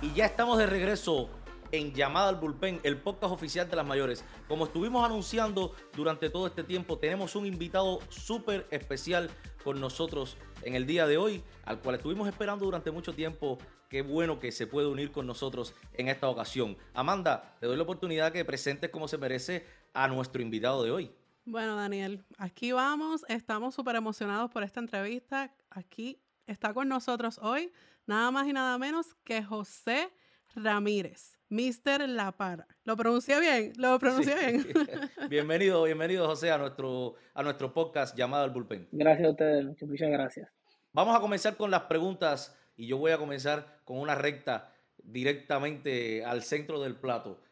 Y 0.00 0.12
ya 0.14 0.26
estamos 0.26 0.58
de 0.58 0.66
regreso 0.66 1.30
en 1.70 1.94
Llamada 1.94 2.28
al 2.28 2.36
Bullpen, 2.36 2.80
el 2.82 2.98
podcast 2.98 3.32
oficial 3.32 3.68
de 3.68 3.76
las 3.76 3.86
mayores. 3.86 4.24
Como 4.46 4.66
estuvimos 4.66 5.04
anunciando 5.04 5.74
durante 5.94 6.28
todo 6.28 6.46
este 6.46 6.64
tiempo, 6.64 6.98
tenemos 6.98 7.34
un 7.34 7.46
invitado 7.46 8.00
súper 8.10 8.66
especial 8.70 9.30
con 9.64 9.80
nosotros 9.80 10.36
en 10.62 10.74
el 10.74 10.86
día 10.86 11.06
de 11.06 11.16
hoy, 11.16 11.42
al 11.64 11.80
cual 11.80 11.96
estuvimos 11.96 12.28
esperando 12.28 12.64
durante 12.64 12.90
mucho 12.90 13.14
tiempo. 13.14 13.58
Qué 13.88 14.02
bueno 14.02 14.38
que 14.38 14.52
se 14.52 14.66
puede 14.66 14.86
unir 14.86 15.12
con 15.12 15.26
nosotros 15.26 15.74
en 15.94 16.08
esta 16.08 16.28
ocasión. 16.28 16.76
Amanda, 16.94 17.56
te 17.60 17.66
doy 17.66 17.76
la 17.76 17.82
oportunidad 17.82 18.32
que 18.32 18.44
presentes 18.44 18.90
como 18.90 19.08
se 19.08 19.18
merece 19.18 19.66
a 19.94 20.08
nuestro 20.08 20.42
invitado 20.42 20.82
de 20.82 20.90
hoy. 20.90 21.12
Bueno, 21.44 21.74
Daniel, 21.74 22.24
aquí 22.38 22.70
vamos. 22.70 23.24
Estamos 23.28 23.74
súper 23.74 23.96
emocionados 23.96 24.50
por 24.50 24.62
esta 24.62 24.78
entrevista. 24.78 25.52
Aquí 25.70 26.22
está 26.46 26.72
con 26.72 26.88
nosotros 26.88 27.40
hoy 27.42 27.72
nada 28.06 28.30
más 28.30 28.46
y 28.46 28.52
nada 28.52 28.78
menos 28.78 29.14
que 29.24 29.42
José 29.42 30.08
Ramírez. 30.54 31.38
Mr. 31.48 32.08
La 32.08 32.32
Para. 32.32 32.66
¿Lo 32.84 32.96
pronuncié 32.96 33.38
bien? 33.40 33.72
¿Lo 33.76 33.98
pronuncié 33.98 34.34
bien? 34.34 34.66
bienvenido, 35.28 35.82
bienvenido 35.82 36.26
José 36.26 36.50
a 36.50 36.56
nuestro, 36.56 37.16
a 37.34 37.42
nuestro 37.42 37.74
podcast 37.74 38.16
llamado 38.16 38.44
El 38.44 38.52
Bullpen. 38.52 38.88
Gracias 38.92 39.26
a 39.26 39.30
ustedes, 39.32 39.82
muchas 39.82 40.10
gracias. 40.10 40.48
Vamos 40.92 41.14
a 41.14 41.20
comenzar 41.20 41.56
con 41.56 41.70
las 41.70 41.82
preguntas 41.82 42.56
y 42.76 42.86
yo 42.86 42.96
voy 42.96 43.12
a 43.12 43.18
comenzar 43.18 43.80
con 43.84 43.98
una 43.98 44.14
recta 44.14 44.72
directamente 45.02 46.24
al 46.24 46.42
centro 46.42 46.80
del 46.80 46.96
plato. 46.96 47.42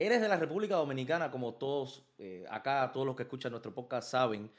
Eres 0.00 0.20
de 0.20 0.28
la 0.28 0.36
República 0.36 0.76
Dominicana, 0.76 1.30
como 1.30 1.54
todos 1.54 2.06
eh, 2.18 2.44
acá, 2.48 2.90
todos 2.92 3.04
los 3.04 3.16
que 3.16 3.24
escuchan 3.24 3.50
nuestro 3.50 3.74
podcast 3.74 4.10
saben. 4.10 4.50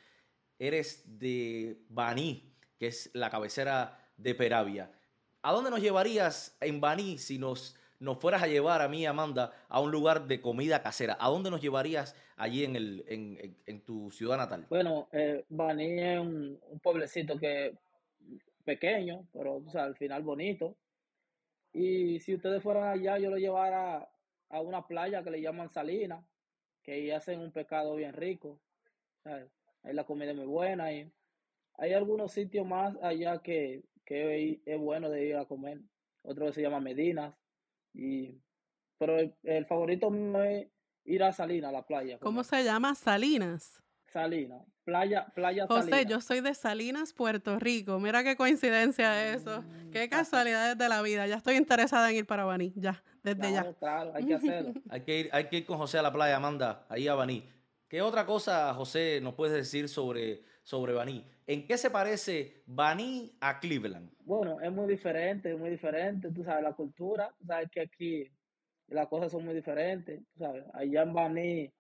Eres 0.57 1.03
de 1.17 1.77
Baní, 1.87 2.51
que 2.77 2.87
es 2.87 3.09
la 3.13 3.29
cabecera 3.29 3.97
de 4.17 4.35
Peravia. 4.35 4.91
¿A 5.41 5.53
dónde 5.53 5.69
nos 5.69 5.81
llevarías 5.81 6.57
en 6.59 6.81
Baní 6.81 7.17
si 7.17 7.39
nos 7.39 7.77
nos 7.99 8.17
fueras 8.17 8.41
a 8.41 8.47
llevar 8.47 8.81
a 8.81 8.87
mí, 8.87 9.05
Amanda, 9.05 9.51
a 9.67 9.81
un 9.81 9.91
lugar 9.91 10.25
de 10.25 10.39
comida 10.39 10.81
casera, 10.81 11.17
¿a 11.19 11.29
dónde 11.29 11.51
nos 11.51 11.61
llevarías 11.61 12.15
allí 12.37 12.63
en, 12.63 12.77
el, 12.77 13.03
en, 13.65 13.81
tu 13.81 14.09
ciudad 14.11 14.37
natal? 14.37 14.65
Bueno, 14.69 15.09
eh, 15.11 15.43
Baní 15.49 15.99
es 15.99 16.19
un, 16.19 16.59
pueblecito 16.81 17.37
que 17.37 17.75
pequeño, 18.63 19.27
pero 19.33 19.61
al 19.73 19.95
final 19.97 20.23
bonito. 20.23 20.75
Y 21.73 22.19
si 22.19 22.35
ustedes 22.35 22.63
fueran 22.63 22.87
allá, 22.87 23.17
yo 23.17 23.29
lo 23.29 23.37
llevara 23.37 24.07
a 24.49 24.61
una 24.61 24.85
playa 24.87 25.23
que 25.23 25.31
le 25.31 25.41
llaman 25.41 25.69
Salina, 25.69 26.25
que 26.83 26.93
ahí 26.93 27.11
hacen 27.11 27.39
un 27.39 27.51
pescado 27.51 27.95
bien 27.95 28.13
rico. 28.13 28.59
Ahí 29.23 29.93
la 29.93 30.05
comida 30.05 30.31
es 30.31 30.37
muy 30.37 30.45
buena. 30.45 30.91
Y 30.91 31.11
hay 31.73 31.93
algunos 31.93 32.31
sitios 32.31 32.65
más 32.65 32.95
allá 33.01 33.39
que, 33.41 33.83
que 34.05 34.61
es 34.65 34.79
bueno 34.79 35.09
de 35.09 35.25
ir 35.25 35.35
a 35.35 35.45
comer. 35.45 35.79
Otro 36.23 36.47
que 36.47 36.53
se 36.53 36.61
llama 36.61 36.79
Medinas. 36.79 37.35
Y, 37.93 38.41
pero 38.97 39.17
el, 39.43 39.65
favorito 39.65 40.09
mío 40.09 40.43
es 40.43 40.67
ir 41.05 41.23
a 41.23 41.31
Salinas, 41.31 41.69
a 41.69 41.73
la 41.73 41.85
playa. 41.85 42.19
¿Cómo 42.19 42.43
se 42.43 42.63
llama? 42.63 42.95
Salinas. 42.95 43.81
Salinas, 44.11 44.61
playa, 44.83 45.27
playa 45.33 45.67
José, 45.67 46.05
yo 46.05 46.19
soy 46.21 46.41
de 46.41 46.53
Salinas, 46.53 47.13
Puerto 47.13 47.59
Rico. 47.59 47.99
Mira 47.99 48.23
qué 48.23 48.35
coincidencia 48.35 49.33
eso. 49.33 49.61
Mm, 49.61 49.91
qué 49.91 50.09
casualidades 50.09 50.77
de 50.77 50.89
la 50.89 51.01
vida. 51.01 51.27
Ya 51.27 51.35
estoy 51.35 51.55
interesada 51.55 52.09
en 52.09 52.17
ir 52.17 52.25
para 52.25 52.45
Baní, 52.45 52.73
ya, 52.75 53.03
desde 53.23 53.51
ya. 53.51 53.73
Claro, 53.73 54.11
hay 54.15 54.25
que 54.25 54.35
hacerlo. 54.35 54.73
hay, 54.89 55.01
que 55.01 55.19
ir, 55.19 55.29
hay 55.31 55.45
que 55.45 55.57
ir 55.57 55.65
con 55.65 55.77
José 55.77 55.99
a 55.99 56.01
la 56.01 56.11
playa, 56.11 56.37
Amanda, 56.37 56.85
ahí 56.89 57.07
a 57.07 57.15
Baní. 57.15 57.47
¿Qué 57.87 58.01
otra 58.01 58.25
cosa, 58.25 58.73
José, 58.73 59.19
nos 59.21 59.33
puedes 59.33 59.55
decir 59.55 59.89
sobre, 59.89 60.43
sobre 60.63 60.93
Baní? 60.93 61.25
¿En 61.47 61.65
qué 61.65 61.77
se 61.77 61.89
parece 61.89 62.63
Baní 62.67 63.35
a 63.41 63.59
Cleveland? 63.59 64.11
Bueno, 64.19 64.59
es 64.61 64.71
muy 64.71 64.87
diferente, 64.87 65.51
es 65.51 65.59
muy 65.59 65.71
diferente. 65.71 66.29
Tú 66.31 66.43
sabes, 66.43 66.63
la 66.63 66.73
cultura, 66.73 67.33
tú 67.39 67.47
sabes 67.47 67.69
que 67.71 67.81
aquí 67.81 68.31
las 68.87 69.07
cosas 69.07 69.31
son 69.31 69.45
muy 69.45 69.55
diferentes. 69.55 70.19
Tú 70.33 70.39
sabes, 70.39 70.63
allá 70.73 71.01
en 71.01 71.13
Baní 71.13 71.73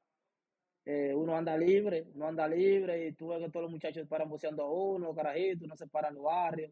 eh, 0.91 1.13
uno 1.13 1.37
anda 1.37 1.55
libre, 1.55 2.07
uno 2.15 2.29
anda 2.29 2.47
libre 2.47 3.05
y 3.05 3.11
tú 3.11 3.27
ves 3.27 3.37
que 3.37 3.51
todos 3.51 3.65
los 3.65 3.71
muchachos 3.71 4.07
paran 4.07 4.27
buceando 4.27 4.63
a 4.63 4.71
uno, 4.71 5.13
carajitos, 5.13 5.65
uno 5.65 5.75
se 5.75 5.85
para 5.85 6.07
en 6.07 6.15
los 6.15 6.23
barrios 6.23 6.71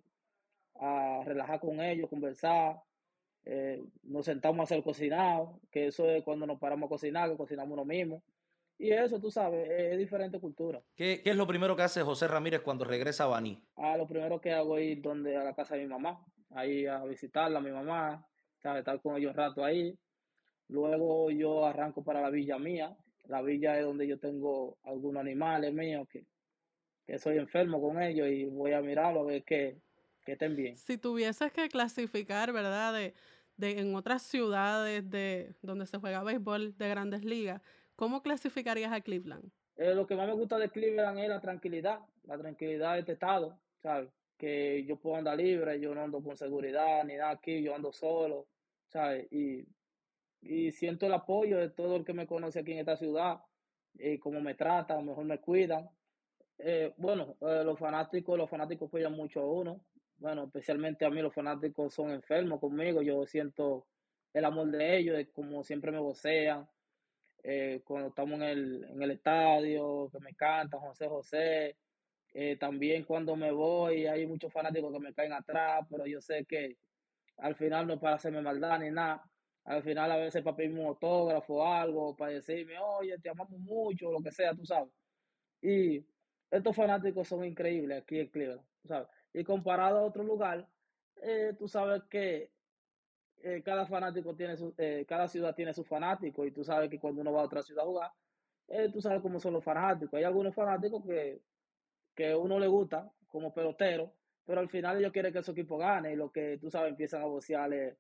a 0.80 1.22
relajar 1.24 1.60
con 1.60 1.80
ellos, 1.80 2.10
conversar. 2.10 2.82
Eh, 3.46 3.80
nos 4.02 4.26
sentamos 4.26 4.60
a 4.60 4.64
hacer 4.64 4.84
cocinado, 4.84 5.60
que 5.70 5.86
eso 5.86 6.10
es 6.10 6.24
cuando 6.24 6.48
nos 6.48 6.58
paramos 6.58 6.88
a 6.88 6.90
cocinar, 6.90 7.30
que 7.30 7.38
cocinamos 7.38 7.74
uno 7.74 7.86
mismo. 7.86 8.24
Y 8.80 8.90
eso, 8.90 9.20
tú 9.20 9.30
sabes, 9.30 9.70
es, 9.70 10.00
diferente 10.00 10.40
cultura. 10.40 10.82
¿Qué, 10.96 11.22
¿Qué, 11.24 11.30
es 11.30 11.36
lo 11.36 11.46
primero 11.46 11.76
que 11.76 11.84
hace 11.84 12.02
José 12.02 12.28
Ramírez 12.28 12.62
cuando 12.62 12.86
regresa 12.86 13.26
a 13.26 13.28
Baní? 13.28 13.64
Ah, 13.76 13.98
lo 13.98 14.08
primero 14.08 14.42
que 14.42 14.52
hago 14.52 14.80
es 14.80 14.98
ir 14.98 15.02
donde, 15.04 15.38
a 15.38 15.44
la 15.44 15.54
casa 15.54 15.76
de 15.76 15.84
mi 15.84 15.90
mamá, 15.90 16.26
ahí 16.56 16.88
a 16.88 17.04
visitarla, 17.04 17.60
a 17.60 17.62
mi 17.62 17.70
mamá, 17.70 18.28
¿sabes? 18.64 18.80
estar 18.80 19.00
con 19.00 19.16
ellos 19.16 19.30
un 19.30 19.38
rato 19.38 19.64
ahí. 19.64 19.96
Luego 20.70 21.30
yo 21.30 21.68
arranco 21.68 22.04
para 22.04 22.20
la 22.20 22.32
villa 22.32 22.58
mía. 22.58 22.98
La 23.28 23.42
villa 23.42 23.78
es 23.78 23.86
donde 23.86 24.08
yo 24.08 24.18
tengo 24.20 24.78
algunos 24.84 25.22
animales 25.22 25.74
míos 25.74 26.08
que, 26.10 26.26
que 27.06 27.20
soy 27.20 27.38
enfermo 27.38 27.82
con 27.82 28.02
ellos 28.02 28.28
y 28.28 28.46
voy 28.46 28.74
a 28.74 28.82
mirarlo 28.82 29.22
a 29.22 29.26
ver 29.26 29.44
que, 29.44 29.78
que 30.26 30.34
estén 30.34 30.56
bien. 30.56 30.78
Si 30.78 30.98
tuvieses 30.98 31.52
que 31.52 31.70
clasificar, 31.70 32.54
¿verdad? 32.54 32.94
De, 32.94 33.14
de, 33.58 33.80
en 33.80 33.96
otras 33.96 34.22
ciudades 34.24 35.10
de 35.10 35.56
donde 35.62 35.86
se 35.86 35.98
juega 35.98 36.24
béisbol 36.24 36.78
de 36.78 36.90
grandes 36.90 37.24
ligas, 37.24 37.62
¿Cómo 37.98 38.22
clasificarías 38.22 38.94
a 38.94 39.02
Cleveland? 39.02 39.50
Eh, 39.76 39.96
lo 39.96 40.06
que 40.06 40.16
más 40.16 40.28
me 40.28 40.34
gusta 40.34 40.60
de 40.60 40.70
Cleveland 40.70 41.18
es 41.18 41.30
la 41.30 41.42
tranquilidad, 41.42 42.00
la 42.26 42.38
tranquilidad 42.38 42.94
de 42.94 43.00
este 43.00 43.14
estado, 43.14 43.58
¿sabes? 43.82 44.08
Que 44.38 44.86
yo 44.86 44.98
puedo 44.98 45.16
andar 45.16 45.36
libre, 45.36 45.80
yo 45.80 45.96
no 45.96 46.04
ando 46.04 46.22
con 46.22 46.38
seguridad 46.38 47.04
ni 47.06 47.16
nada 47.16 47.32
aquí, 47.32 47.64
yo 47.64 47.74
ando 47.74 47.92
solo, 47.92 48.46
¿sabes? 48.86 49.28
Y, 49.34 49.66
siento 50.72 51.06
el 51.06 51.14
apoyo 51.14 51.58
de 51.58 51.70
todo 51.70 51.96
el 51.96 52.06
que 52.06 52.14
me 52.14 52.28
conoce 52.28 52.60
aquí 52.60 52.74
en 52.74 52.80
esta 52.80 52.98
ciudad, 52.98 53.40
y 53.94 54.18
cómo 54.20 54.42
me 54.42 54.56
tratan, 54.56 55.06
mejor 55.06 55.26
me 55.26 55.40
cuidan. 55.40 55.90
Eh, 56.60 56.94
bueno, 56.98 57.36
eh, 57.42 57.64
los 57.64 57.78
fanáticos, 57.80 58.38
los 58.38 58.50
fanáticos 58.50 58.88
apoyan 58.88 59.14
mucho 59.14 59.42
a 59.42 59.52
uno. 59.52 59.82
Bueno, 60.18 60.46
especialmente 60.46 61.06
a 61.06 61.10
mí 61.10 61.22
los 61.22 61.34
fanáticos 61.34 61.94
son 61.94 62.12
enfermos 62.12 62.60
conmigo, 62.60 63.02
yo 63.02 63.26
siento 63.26 63.86
el 64.34 64.46
amor 64.46 64.70
de 64.72 64.98
ellos, 64.98 65.28
como 65.34 65.64
siempre 65.64 65.92
me 65.92 66.00
vocean, 66.00 66.68
eh, 67.44 67.82
cuando 67.84 68.10
estamos 68.10 68.36
en 68.36 68.44
el, 68.44 68.84
en 68.84 69.02
el 69.02 69.12
estadio, 69.12 70.10
que 70.12 70.20
me 70.20 70.34
canta 70.36 70.80
José 70.80 71.08
José. 71.08 71.78
Eh, 72.34 72.58
también 72.58 73.04
cuando 73.04 73.36
me 73.36 73.52
voy 73.52 74.06
hay 74.06 74.28
muchos 74.28 74.52
fanáticos 74.52 74.92
que 74.94 75.00
me 75.00 75.14
caen 75.14 75.34
atrás, 75.34 75.86
pero 75.90 76.06
yo 76.06 76.22
sé 76.22 76.46
que 76.46 76.78
al 77.38 77.56
final 77.56 77.88
no 77.88 77.94
es 77.94 78.00
para 78.00 78.16
hacerme 78.16 78.42
maldad 78.42 78.80
ni 78.80 78.92
nada. 78.92 79.24
Al 79.68 79.84
final 79.84 80.12
a 80.12 80.18
veces 80.18 80.42
para 80.44 80.56
pedirme 80.56 80.80
un 80.80 80.88
autógrafo 80.88 81.56
o 81.56 81.66
algo, 81.66 82.16
para 82.16 82.32
decirme, 82.32 82.80
oye, 82.80 83.18
te 83.20 83.30
amamos 83.30 83.60
mucho, 83.60 84.12
lo 84.12 84.22
que 84.22 84.32
sea, 84.32 84.56
tú 84.56 84.66
sabes. 84.66 84.90
Y 85.62 86.06
estos 86.50 86.76
fanáticos 86.76 87.28
son 87.28 87.44
increíbles 87.46 88.02
aquí 88.02 88.20
en 88.20 88.30
Cleveland, 88.30 88.66
sabes. 88.86 89.10
Y 89.34 89.44
comparado 89.44 90.00
a 90.00 90.04
otro 90.04 90.24
lugar, 90.24 90.70
eh, 91.22 91.54
tú 91.60 91.68
sabes 91.68 92.04
que 92.10 92.54
eh, 93.44 93.62
cada 93.64 93.86
fanático 93.86 94.36
tiene 94.36 94.56
su, 94.56 94.74
eh, 94.78 95.06
cada 95.08 95.28
ciudad 95.28 95.54
tiene 95.54 95.74
su 95.74 95.84
fanático 95.84 96.46
y 96.46 96.52
tú 96.52 96.64
sabes 96.64 96.90
que 96.90 97.00
cuando 97.00 97.22
uno 97.22 97.34
va 97.34 97.42
a 97.42 97.46
otra 97.46 97.62
ciudad 97.62 97.84
a 97.84 97.88
jugar, 97.88 98.12
eh, 98.70 98.90
tú 98.92 99.02
sabes 99.02 99.22
cómo 99.22 99.40
son 99.40 99.54
los 99.54 99.64
fanáticos. 99.64 100.18
Hay 100.18 100.24
algunos 100.24 100.56
fanáticos 100.56 101.04
que, 101.06 101.42
que 102.16 102.36
uno 102.36 102.58
le 102.60 102.68
gusta 102.68 103.12
como 103.28 103.54
pelotero, 103.54 104.14
pero 104.46 104.62
al 104.62 104.70
final 104.70 105.00
ellos 105.00 105.12
quieren 105.12 105.34
que 105.34 105.44
su 105.44 105.52
equipo 105.52 105.78
gane 105.78 106.14
y 106.14 106.16
lo 106.16 106.32
que 106.32 106.58
tú 106.58 106.70
sabes 106.72 106.92
empiezan 106.92 107.22
a 107.22 107.26
vocearle 107.26 107.98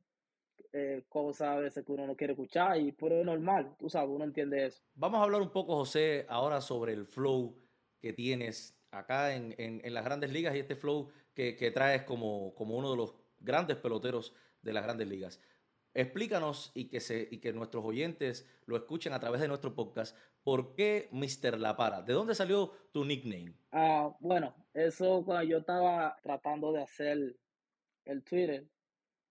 cosas 1.09 1.47
a 1.49 1.59
veces 1.59 1.85
que 1.85 1.91
uno 1.91 2.07
no 2.07 2.15
quiere 2.15 2.33
escuchar 2.33 2.79
y 2.79 2.91
por 2.91 3.11
es 3.11 3.25
normal, 3.25 3.75
tú 3.77 3.89
sabes, 3.89 4.09
uno 4.09 4.23
entiende 4.23 4.65
eso. 4.65 4.81
Vamos 4.95 5.19
a 5.19 5.23
hablar 5.23 5.41
un 5.41 5.51
poco, 5.51 5.75
José, 5.75 6.25
ahora 6.29 6.61
sobre 6.61 6.93
el 6.93 7.05
flow 7.05 7.55
que 7.99 8.13
tienes 8.13 8.77
acá 8.91 9.35
en, 9.35 9.55
en, 9.57 9.93
las 9.93 10.05
grandes 10.05 10.31
ligas 10.31 10.55
y 10.55 10.59
este 10.59 10.75
flow 10.75 11.09
que, 11.33 11.55
que 11.55 11.71
traes 11.71 12.03
como, 12.03 12.53
como 12.55 12.77
uno 12.77 12.91
de 12.91 12.97
los 12.97 13.15
grandes 13.39 13.77
peloteros 13.77 14.33
de 14.61 14.73
las 14.73 14.83
grandes 14.83 15.07
ligas. 15.07 15.41
Explícanos 15.93 16.71
y 16.75 16.89
que, 16.89 16.99
se, 16.99 17.27
y 17.31 17.39
que 17.39 17.53
nuestros 17.53 17.83
oyentes 17.83 18.47
lo 18.65 18.77
escuchen 18.77 19.13
a 19.13 19.19
través 19.19 19.41
de 19.41 19.47
nuestro 19.47 19.73
podcast. 19.73 20.15
¿Por 20.43 20.75
qué 20.75 21.09
Mr. 21.11 21.59
La 21.59 21.75
Para? 21.75 22.01
¿De 22.01 22.13
dónde 22.13 22.35
salió 22.35 22.71
tu 22.91 23.03
nickname? 23.03 23.53
Ah, 23.71 24.15
bueno, 24.19 24.55
eso 24.73 25.23
cuando 25.25 25.43
yo 25.43 25.57
estaba 25.57 26.15
tratando 26.21 26.71
de 26.71 26.83
hacer 26.83 27.35
el 28.05 28.23
Twitter, 28.23 28.67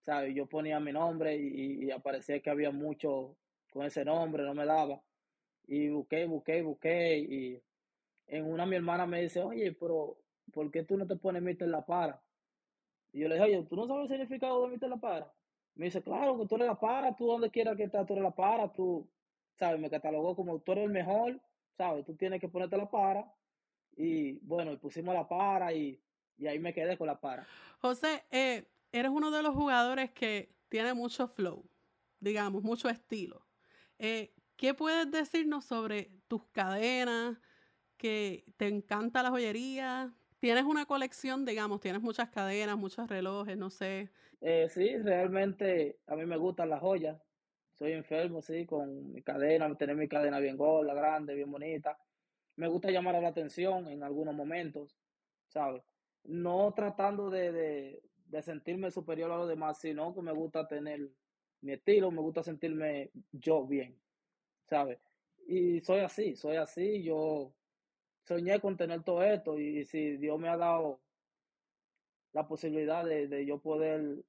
¿sabes? 0.07 0.35
Yo 0.35 0.47
ponía 0.47 0.79
mi 0.79 0.92
nombre 0.92 1.37
y, 1.37 1.90
aparecía 1.90 2.40
que 2.40 2.49
había 2.49 2.71
mucho 2.71 3.37
con 3.73 3.85
ese 3.85 4.05
nombre, 4.05 4.45
no 4.45 4.55
me 4.55 4.64
daba. 4.64 5.03
Y 5.66 5.88
busqué, 5.88 6.25
busqué, 6.27 6.62
busqué. 6.62 7.19
Y 7.19 7.62
en 8.29 8.45
una 8.51 8.64
mi 8.66 8.77
hermana 8.77 9.05
me 9.07 9.21
dice, 9.21 9.42
oye, 9.42 9.73
pero 9.73 10.16
¿por 10.53 10.71
qué 10.71 10.85
tú 10.85 10.97
no 10.97 11.07
te 11.07 11.16
pones 11.16 11.42
Mr. 11.42 11.66
La 11.66 11.85
Para? 11.85 12.23
Y 13.12 13.21
yo 13.21 13.29
le 13.29 13.35
dije, 13.35 13.47
oye, 13.47 13.66
¿tú 13.69 13.75
no 13.75 13.87
sabes 13.88 14.05
el 14.05 14.16
significado 14.16 14.62
de 14.69 14.77
Mr. 14.77 14.88
La 14.88 14.97
Para? 14.97 15.33
Me 15.75 15.87
dice, 15.87 16.01
claro, 16.03 16.38
que 16.38 16.47
tú 16.47 16.55
eres 16.55 16.69
la 16.69 16.79
para, 16.79 17.14
tú 17.14 17.27
donde 17.27 17.51
quiera 17.51 17.77
que 17.77 17.85
estés, 17.85 18.07
tú 18.07 18.14
eres 18.14 18.23
la 18.23 18.31
para, 18.31 18.73
tú, 18.73 19.07
¿sabes? 19.57 19.79
Me 19.79 19.90
catalogó 19.90 20.35
como 20.35 20.59
tú 20.61 20.73
eres 20.73 20.85
el 20.85 20.90
mejor, 20.90 21.38
¿sabes? 21.77 22.07
Tú 22.07 22.14
tienes 22.14 22.40
que 22.40 22.49
ponerte 22.49 22.79
la 22.79 22.88
para. 22.88 23.31
Y 23.95 24.38
bueno, 24.38 24.73
y 24.73 24.77
pusimos 24.77 25.14
la 25.14 25.29
para 25.29 25.75
y, 25.75 26.01
ahí 26.47 26.59
me 26.59 26.73
quedé 26.73 26.97
con 26.97 27.09
la 27.09 27.21
para. 27.21 27.47
José, 27.81 28.25
eh, 28.31 28.64
eres 28.92 29.11
uno 29.11 29.31
de 29.31 29.42
los 29.42 29.55
jugadores 29.55 30.11
que 30.11 30.55
tiene 30.68 30.94
mucho 30.94 31.29
flow, 31.29 31.68
digamos, 32.20 32.62
mucho 32.62 32.88
estilo. 32.88 33.46
Eh, 33.99 34.35
¿Qué 34.57 34.75
puedes 34.75 35.11
decirnos 35.11 35.64
sobre 35.64 36.11
tus 36.29 36.44
cadenas? 36.46 37.38
Que 37.96 38.44
te 38.57 38.68
encanta 38.68 39.22
la 39.22 39.31
joyería, 39.31 40.14
Tienes 40.38 40.64
una 40.64 40.85
colección, 40.85 41.44
digamos, 41.44 41.81
tienes 41.81 42.03
muchas 42.03 42.29
cadenas, 42.29 42.77
muchos 42.77 43.09
relojes, 43.09 43.57
no 43.57 43.70
sé. 43.70 44.11
Eh, 44.40 44.68
sí, 44.68 44.96
realmente 44.99 45.99
a 46.07 46.14
mí 46.14 46.27
me 46.27 46.37
gustan 46.37 46.68
las 46.68 46.81
joyas. 46.81 47.20
Soy 47.72 47.92
enfermo, 47.92 48.42
sí, 48.42 48.66
con 48.66 49.12
mi 49.12 49.22
cadena, 49.22 49.75
tener 49.77 49.96
mi 49.96 50.09
cadena 50.09 50.38
bien 50.38 50.57
gorda, 50.57 50.94
grande, 50.94 51.35
bien 51.35 51.51
bonita. 51.51 51.99
Me 52.57 52.68
gusta 52.68 52.90
llamar 52.90 53.20
la 53.20 53.29
atención 53.29 53.88
en 53.88 54.03
algunos 54.03 54.35
momentos, 54.35 54.96
¿sabes? 55.49 55.83
No 56.25 56.72
tratando 56.75 57.31
de, 57.31 58.03
de 58.27 58.43
sentirme 58.43 58.91
superior 58.91 59.31
a 59.31 59.37
los 59.37 59.49
demás, 59.49 59.79
sino 59.79 60.15
que 60.15 60.23
me 60.23 60.33
gusta 60.33 60.67
tener 60.67 61.09
mi 61.61 61.73
estilo, 61.73 62.11
me 62.11 62.21
gusta 62.21 62.43
sentirme 62.43 63.11
yo 63.33 63.67
bien, 63.67 63.99
¿sabes? 64.65 64.99
Y 65.47 65.81
soy 65.81 66.01
así, 66.01 66.37
soy 66.37 66.57
así, 66.57 67.03
yo 67.03 67.53
soñé 68.25 68.61
con 68.61 68.77
tener 68.77 69.03
todo 69.03 69.23
esto 69.23 69.59
y 69.59 69.85
si 69.85 70.17
Dios 70.17 70.39
me 70.39 70.49
ha 70.49 70.57
dado 70.57 71.01
la 72.33 72.47
posibilidad 72.47 73.05
de, 73.05 73.29
de 73.29 73.47
yo 73.47 73.59
poder 73.59 74.25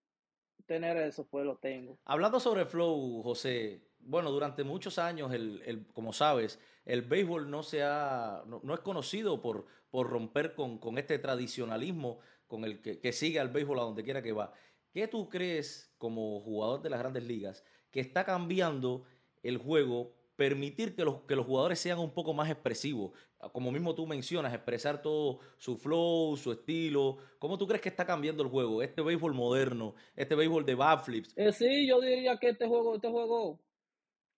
tener 0.66 0.98
eso, 0.98 1.26
pues 1.28 1.46
lo 1.46 1.58
tengo. 1.58 1.98
Hablando 2.06 2.40
sobre 2.40 2.66
flow, 2.66 3.24
José, 3.24 3.82
bueno, 4.00 4.32
durante 4.32 4.64
muchos 4.64 5.00
años, 5.00 5.34
el, 5.34 5.62
el, 5.66 5.88
como 5.88 6.14
sabes, 6.14 6.60
el 6.86 7.02
béisbol 7.02 7.50
no, 7.50 7.64
se 7.64 7.84
ha, 7.84 8.44
no, 8.46 8.62
no 8.64 8.74
es 8.74 8.80
conocido 8.82 9.42
por, 9.42 9.66
por 9.90 10.10
romper 10.10 10.54
con, 10.56 10.78
con, 10.78 10.98
este 10.98 11.20
tradicionalismo 11.20 12.20
con 12.48 12.64
el 12.64 12.82
que, 12.82 13.00
que, 13.00 13.12
sigue 13.12 13.40
al 13.40 13.50
béisbol 13.50 13.80
a 13.80 13.84
donde 13.84 14.04
quiera 14.04 14.22
que 14.22 14.32
va. 14.32 14.54
¿Qué 14.92 15.08
tú 15.08 15.30
crees 15.30 15.94
como 15.98 16.40
jugador 16.42 16.82
de 16.82 16.90
las 16.90 17.00
grandes 17.00 17.24
ligas 17.24 17.64
que 17.92 18.00
está 18.00 18.26
cambiando 18.26 19.04
el 19.44 19.58
juego 19.58 20.18
permitir 20.38 20.96
que 20.96 21.04
los, 21.04 21.24
que 21.24 21.36
los 21.36 21.46
jugadores 21.46 21.80
sean 21.80 22.00
un 22.00 22.14
poco 22.14 22.34
más 22.34 22.50
expresivos. 22.50 23.12
Como 23.52 23.72
mismo 23.72 23.94
tú 23.94 24.08
mencionas, 24.08 24.54
expresar 24.54 25.02
todo 25.02 25.40
su 25.58 25.78
flow, 25.78 26.38
su 26.38 26.52
estilo. 26.52 27.18
¿Cómo 27.40 27.58
tú 27.58 27.68
crees 27.68 27.82
que 27.82 27.90
está 27.90 28.06
cambiando 28.06 28.44
el 28.44 28.50
juego? 28.50 28.82
Este 28.82 29.02
béisbol 29.02 29.34
moderno, 29.34 29.96
este 30.16 30.36
béisbol 30.36 30.66
de 30.66 30.76
backflips. 30.76 31.34
Eh, 31.36 31.52
sí, 31.52 31.88
yo 31.88 32.00
diría 32.00 32.38
que 32.38 32.50
este 32.50 32.68
juego, 32.68 32.96
este 32.96 33.10
juego, 33.10 33.60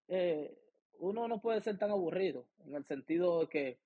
eh, 0.08 0.58
uno 1.00 1.28
no 1.28 1.40
puede 1.40 1.62
ser 1.62 1.78
tan 1.78 1.92
aburrido, 1.92 2.46
en 2.66 2.76
el 2.76 2.86
sentido 2.86 3.42
de 3.42 3.48
que, 3.48 3.78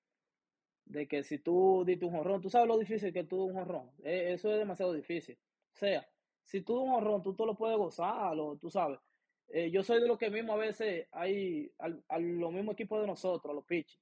de 0.85 1.07
que 1.07 1.23
si 1.23 1.39
tú 1.39 1.83
diste 1.85 2.05
un 2.05 2.13
jorrón, 2.13 2.41
tú 2.41 2.49
sabes 2.49 2.67
lo 2.67 2.77
difícil 2.77 3.13
que 3.13 3.23
tú 3.23 3.43
un 3.45 3.53
jorrón. 3.55 3.91
Eh, 4.03 4.33
eso 4.33 4.51
es 4.51 4.59
demasiado 4.59 4.93
difícil. 4.93 5.37
O 5.73 5.77
sea, 5.77 6.07
si 6.43 6.61
tú 6.61 6.79
un 6.81 6.91
jorrón, 6.91 7.23
tú, 7.23 7.35
tú 7.35 7.45
lo 7.45 7.55
puedes 7.55 7.77
gozar, 7.77 8.35
lo, 8.35 8.57
tú 8.57 8.69
sabes 8.69 8.99
eh, 9.47 9.69
yo 9.69 9.83
soy 9.83 10.01
de 10.01 10.07
los 10.07 10.17
que 10.17 10.29
mismo 10.31 10.53
a 10.53 10.57
veces 10.57 11.07
hay 11.11 11.71
al, 11.77 12.03
a 12.07 12.17
los 12.19 12.51
mismos 12.51 12.73
equipos 12.73 13.01
de 13.01 13.07
nosotros, 13.07 13.53
los 13.53 13.65
pitchers. 13.65 14.01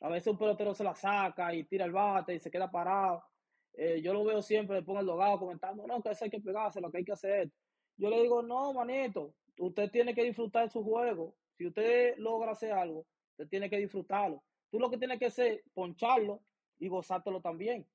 A 0.00 0.08
veces 0.08 0.28
un 0.28 0.38
pelotero 0.38 0.74
se 0.74 0.84
la 0.84 0.94
saca 0.94 1.54
y 1.54 1.64
tira 1.64 1.84
el 1.84 1.92
bate 1.92 2.34
y 2.34 2.38
se 2.38 2.50
queda 2.50 2.70
parado. 2.70 3.24
Eh, 3.72 4.00
yo 4.02 4.12
lo 4.12 4.24
veo 4.24 4.42
siempre, 4.42 4.76
le 4.76 4.82
pongo 4.82 5.00
el 5.00 5.06
dogado 5.06 5.38
comentando, 5.38 5.86
no, 5.86 6.02
que 6.02 6.10
eso 6.10 6.24
hay 6.24 6.30
que 6.30 6.40
pegarse, 6.40 6.80
lo 6.80 6.90
que 6.90 6.98
hay 6.98 7.04
que 7.04 7.12
hacer. 7.12 7.50
Yo 7.96 8.10
le 8.10 8.22
digo, 8.22 8.42
no, 8.42 8.72
manito, 8.72 9.34
usted 9.58 9.90
tiene 9.90 10.14
que 10.14 10.24
disfrutar 10.24 10.70
su 10.70 10.84
juego. 10.84 11.36
Si 11.56 11.66
usted 11.66 12.16
logra 12.18 12.52
hacer 12.52 12.72
algo, 12.72 13.06
usted 13.32 13.48
tiene 13.48 13.70
que 13.70 13.78
disfrutarlo. 13.78 14.44
Tú 14.72 14.80
lo 14.80 14.90
que 14.90 14.96
tienes 14.96 15.18
que 15.18 15.26
hacer, 15.26 15.62
poncharlo 15.74 16.40
y 16.78 16.88
gozártelo 16.88 17.42
también. 17.42 17.86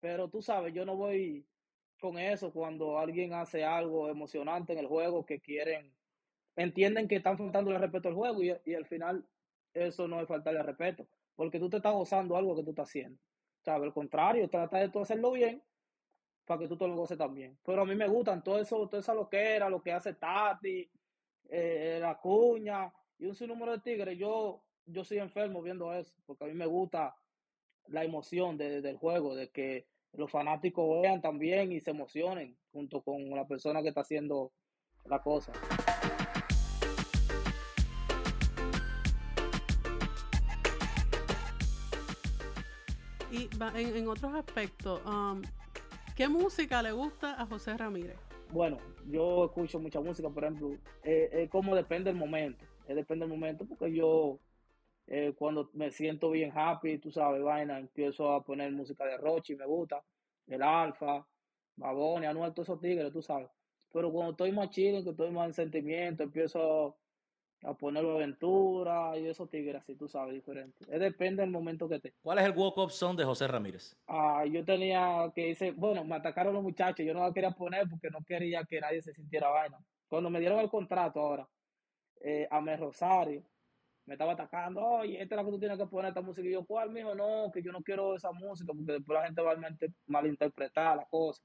Pero 0.00 0.28
tú 0.28 0.42
sabes, 0.42 0.74
yo 0.74 0.84
no 0.84 0.94
voy 0.94 1.46
con 1.98 2.18
eso 2.18 2.52
cuando 2.52 2.98
alguien 2.98 3.32
hace 3.32 3.64
algo 3.64 4.06
emocionante 4.10 4.74
en 4.74 4.80
el 4.80 4.86
juego 4.86 5.24
que 5.24 5.40
quieren 5.40 5.90
entienden 6.56 7.08
que 7.08 7.16
están 7.16 7.38
faltando 7.38 7.70
el 7.70 7.80
respeto 7.80 8.08
al 8.08 8.14
juego 8.14 8.42
y, 8.42 8.74
al 8.74 8.84
final 8.84 9.26
eso 9.72 10.06
no 10.08 10.20
es 10.20 10.28
faltarle 10.28 10.62
respeto, 10.62 11.08
porque 11.36 11.58
tú 11.58 11.70
te 11.70 11.78
estás 11.78 11.94
gozando 11.94 12.36
algo 12.36 12.54
que 12.54 12.64
tú 12.64 12.70
estás 12.70 12.90
haciendo. 12.90 13.18
Sea, 13.62 13.76
al 13.76 13.92
contrario, 13.94 14.50
trata 14.50 14.76
de 14.76 14.90
tú 14.90 15.00
hacerlo 15.00 15.32
bien 15.32 15.62
para 16.44 16.60
que 16.60 16.68
tú 16.68 16.76
te 16.76 16.86
lo 16.86 16.96
goces 16.96 17.16
también. 17.16 17.58
Pero 17.64 17.80
a 17.80 17.86
mí 17.86 17.94
me 17.94 18.08
gustan 18.08 18.44
todo 18.44 18.58
eso, 18.58 18.86
todo 18.88 19.00
eso 19.00 19.14
lo 19.14 19.26
que 19.26 19.56
era, 19.56 19.70
lo 19.70 19.80
que 19.80 19.92
hace 19.92 20.12
Tati, 20.12 20.90
eh, 21.48 21.98
la 21.98 22.18
cuña 22.18 22.92
y 23.18 23.24
un 23.24 23.34
sinnúmero 23.34 23.72
de 23.72 23.78
tigres. 23.78 24.18
Yo, 24.18 24.62
yo 24.92 25.04
soy 25.04 25.18
enfermo 25.18 25.62
viendo 25.62 25.92
eso, 25.92 26.14
porque 26.26 26.44
a 26.44 26.46
mí 26.48 26.54
me 26.54 26.66
gusta 26.66 27.14
la 27.88 28.04
emoción 28.04 28.56
de, 28.56 28.80
del 28.80 28.96
juego, 28.96 29.34
de 29.34 29.50
que 29.50 29.86
los 30.12 30.30
fanáticos 30.30 31.00
vean 31.02 31.20
también 31.20 31.72
y 31.72 31.80
se 31.80 31.90
emocionen 31.90 32.56
junto 32.72 33.02
con 33.02 33.30
la 33.30 33.46
persona 33.46 33.82
que 33.82 33.88
está 33.88 34.00
haciendo 34.02 34.52
la 35.04 35.22
cosa. 35.22 35.52
Y 43.30 43.48
en, 43.74 43.96
en 43.96 44.08
otros 44.08 44.34
aspectos, 44.34 45.00
um, 45.06 45.40
¿qué 46.16 46.28
música 46.28 46.82
le 46.82 46.90
gusta 46.90 47.40
a 47.40 47.46
José 47.46 47.76
Ramírez? 47.76 48.18
Bueno, 48.52 48.78
yo 49.06 49.44
escucho 49.44 49.78
mucha 49.78 50.00
música, 50.00 50.28
por 50.28 50.42
ejemplo, 50.42 50.72
eh, 51.04 51.30
eh, 51.32 51.48
como 51.48 51.76
depende 51.76 52.10
del 52.10 52.18
momento, 52.18 52.64
eh, 52.88 52.94
depende 52.94 53.24
del 53.24 53.32
momento, 53.32 53.64
porque 53.64 53.92
yo 53.92 54.40
eh, 55.12 55.34
cuando 55.36 55.70
me 55.72 55.90
siento 55.90 56.30
bien 56.30 56.52
happy, 56.54 56.98
tú 56.98 57.10
sabes, 57.10 57.42
vaina, 57.42 57.80
empiezo 57.80 58.32
a 58.32 58.44
poner 58.44 58.70
música 58.70 59.04
de 59.04 59.16
Rochi, 59.16 59.56
me 59.56 59.66
gusta, 59.66 60.00
el 60.46 60.62
Alfa, 60.62 61.26
Baboni, 61.74 62.26
Anuel, 62.26 62.54
todos 62.54 62.68
esos 62.68 62.80
tigres, 62.80 63.12
tú 63.12 63.20
sabes. 63.20 63.50
Pero 63.92 64.12
cuando 64.12 64.30
estoy 64.30 64.52
más 64.52 64.70
chido, 64.70 65.02
que 65.02 65.10
estoy 65.10 65.32
más 65.32 65.48
en 65.48 65.54
sentimiento, 65.54 66.22
empiezo 66.22 66.96
a 67.64 67.74
ponerlo 67.74 68.14
aventura 68.14 69.18
y 69.18 69.26
esos 69.26 69.50
tigres 69.50 69.82
así, 69.82 69.96
tú 69.96 70.06
sabes, 70.06 70.32
diferente. 70.32 70.78
Es 70.88 71.00
depende 71.00 71.42
del 71.42 71.50
momento 71.50 71.88
que 71.88 71.98
te. 71.98 72.14
¿Cuál 72.22 72.38
es 72.38 72.44
el 72.44 72.56
walk-up 72.56 72.92
song 72.92 73.16
de 73.16 73.24
José 73.24 73.48
Ramírez? 73.48 73.96
Ah, 74.06 74.44
yo 74.46 74.64
tenía 74.64 75.30
que 75.34 75.46
dice, 75.46 75.72
bueno, 75.72 76.04
me 76.04 76.14
atacaron 76.14 76.54
los 76.54 76.62
muchachos, 76.62 77.04
yo 77.04 77.14
no 77.14 77.26
la 77.26 77.32
quería 77.32 77.50
poner 77.50 77.88
porque 77.90 78.10
no 78.10 78.20
quería 78.24 78.64
que 78.64 78.80
nadie 78.80 79.02
se 79.02 79.12
sintiera 79.12 79.48
vaina. 79.48 79.78
Cuando 80.06 80.30
me 80.30 80.38
dieron 80.38 80.60
el 80.60 80.70
contrato 80.70 81.18
ahora, 81.18 81.48
eh, 82.20 82.46
a 82.48 82.60
Mer 82.60 82.78
Rosario, 82.78 83.42
me 84.10 84.14
estaba 84.14 84.32
atacando, 84.32 84.84
oye, 84.84 85.22
esta 85.22 85.36
es 85.36 85.38
la 85.38 85.44
que 85.44 85.50
tú 85.52 85.60
tienes 85.60 85.78
que 85.78 85.86
poner 85.86 86.08
esta 86.08 86.20
música. 86.20 86.48
Y 86.48 86.50
yo, 86.50 86.64
¿cuál, 86.64 86.90
mijo? 86.90 87.14
No, 87.14 87.48
que 87.52 87.62
yo 87.62 87.70
no 87.70 87.80
quiero 87.80 88.16
esa 88.16 88.32
música 88.32 88.72
porque 88.74 88.94
después 88.94 89.16
la 89.16 89.26
gente 89.26 89.40
va 89.40 89.52
a 89.52 89.76
malinterpretar 90.08 90.96
la 90.96 91.04
cosa. 91.04 91.40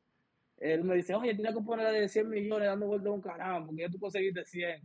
Él 0.57 0.83
me 0.83 0.95
dice, 0.95 1.13
oye, 1.13 1.35
tienes 1.35 1.53
que 1.53 1.61
ponerla 1.61 1.91
de 1.91 2.09
100 2.09 2.27
millones 2.27 2.67
dando 2.67 2.87
vuelta 2.87 3.09
a 3.09 3.11
un 3.11 3.21
caramba, 3.21 3.67
porque 3.67 3.83
ya 3.83 3.89
tú 3.89 3.99
conseguiste 3.99 4.43
100. 4.43 4.81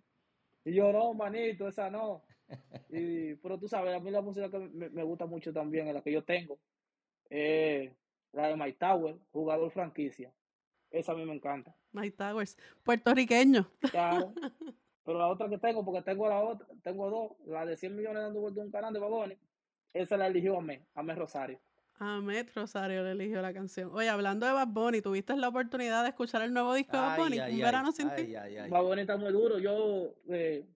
Y 0.67 0.75
yo, 0.75 0.93
no, 0.93 1.15
manito, 1.15 1.69
esa 1.69 1.89
no. 1.89 2.23
Y, 2.91 3.37
pero 3.37 3.59
tú 3.59 3.67
sabes, 3.67 3.95
a 3.95 4.01
mí 4.01 4.11
la 4.11 4.21
música 4.21 4.51
que 4.51 4.59
me, 4.59 4.91
me 4.91 5.03
gusta 5.03 5.25
mucho 5.25 5.51
también, 5.51 5.89
es 5.89 5.95
la 5.95 6.03
que 6.03 6.13
yo 6.13 6.23
tengo, 6.23 6.61
eh, 7.31 7.95
la 8.33 8.49
de 8.49 8.57
Mike 8.57 8.77
Tower, 8.79 9.17
jugador 9.33 9.71
franquicia. 9.71 10.31
Esa 10.91 11.13
a 11.13 11.15
mí 11.15 11.25
me 11.25 11.35
encanta. 11.35 11.75
Mike 11.93 12.19
Towers, 12.19 12.59
puertorriqueño. 12.83 13.71
Claro. 13.91 14.35
Pero 15.05 15.19
la 15.19 15.29
otra 15.29 15.49
que 15.49 15.59
tengo, 15.59 15.85
porque 15.85 16.03
tengo 16.03 16.29
la 16.29 16.41
otra, 16.43 16.67
tengo 16.83 17.11
dos, 17.11 17.49
la 17.49 17.65
de 17.67 17.77
100 17.77 17.97
millones 17.97 18.23
dando 18.23 18.41
vuelta 18.41 18.61
a 18.61 18.65
un 18.65 18.71
canal 18.71 18.93
de 18.93 19.01
Baboni, 19.01 19.37
esa 19.93 20.17
la 20.17 20.27
eligió 20.27 20.59
a 20.59 20.63
mí, 20.63 20.79
a 20.95 21.03
mí 21.03 21.13
Rosario. 21.15 21.59
Ahmed 21.99 22.49
Rosario 22.55 23.03
le 23.03 23.11
eligió 23.11 23.43
la 23.43 23.53
canción. 23.53 23.91
Oye, 23.93 24.09
hablando 24.09 24.47
de 24.47 24.53
Bad 24.53 24.69
Bunny, 24.69 25.03
¿tuviste 25.03 25.37
la 25.37 25.49
oportunidad 25.49 26.03
de 26.03 26.09
escuchar 26.11 26.41
el 26.43 26.53
nuevo 26.53 26.73
disco 26.73 26.97
de 26.97 27.03
Bad 27.03 27.19
Bunny? 27.19 27.39
Ay, 27.39 27.51
Un 27.51 27.57
ay, 27.57 27.63
verano 27.63 27.89
ay, 27.89 27.93
sin 27.93 28.09
ti. 28.15 28.23
ay, 28.23 28.35
ay, 28.37 28.57
ay. 28.57 28.71
Bad 28.71 28.83
Bunny 28.83 29.01
está 29.03 29.17
muy 29.19 29.31
duro. 29.33 29.59
Yo, 29.59 30.15
eh, 30.31 30.67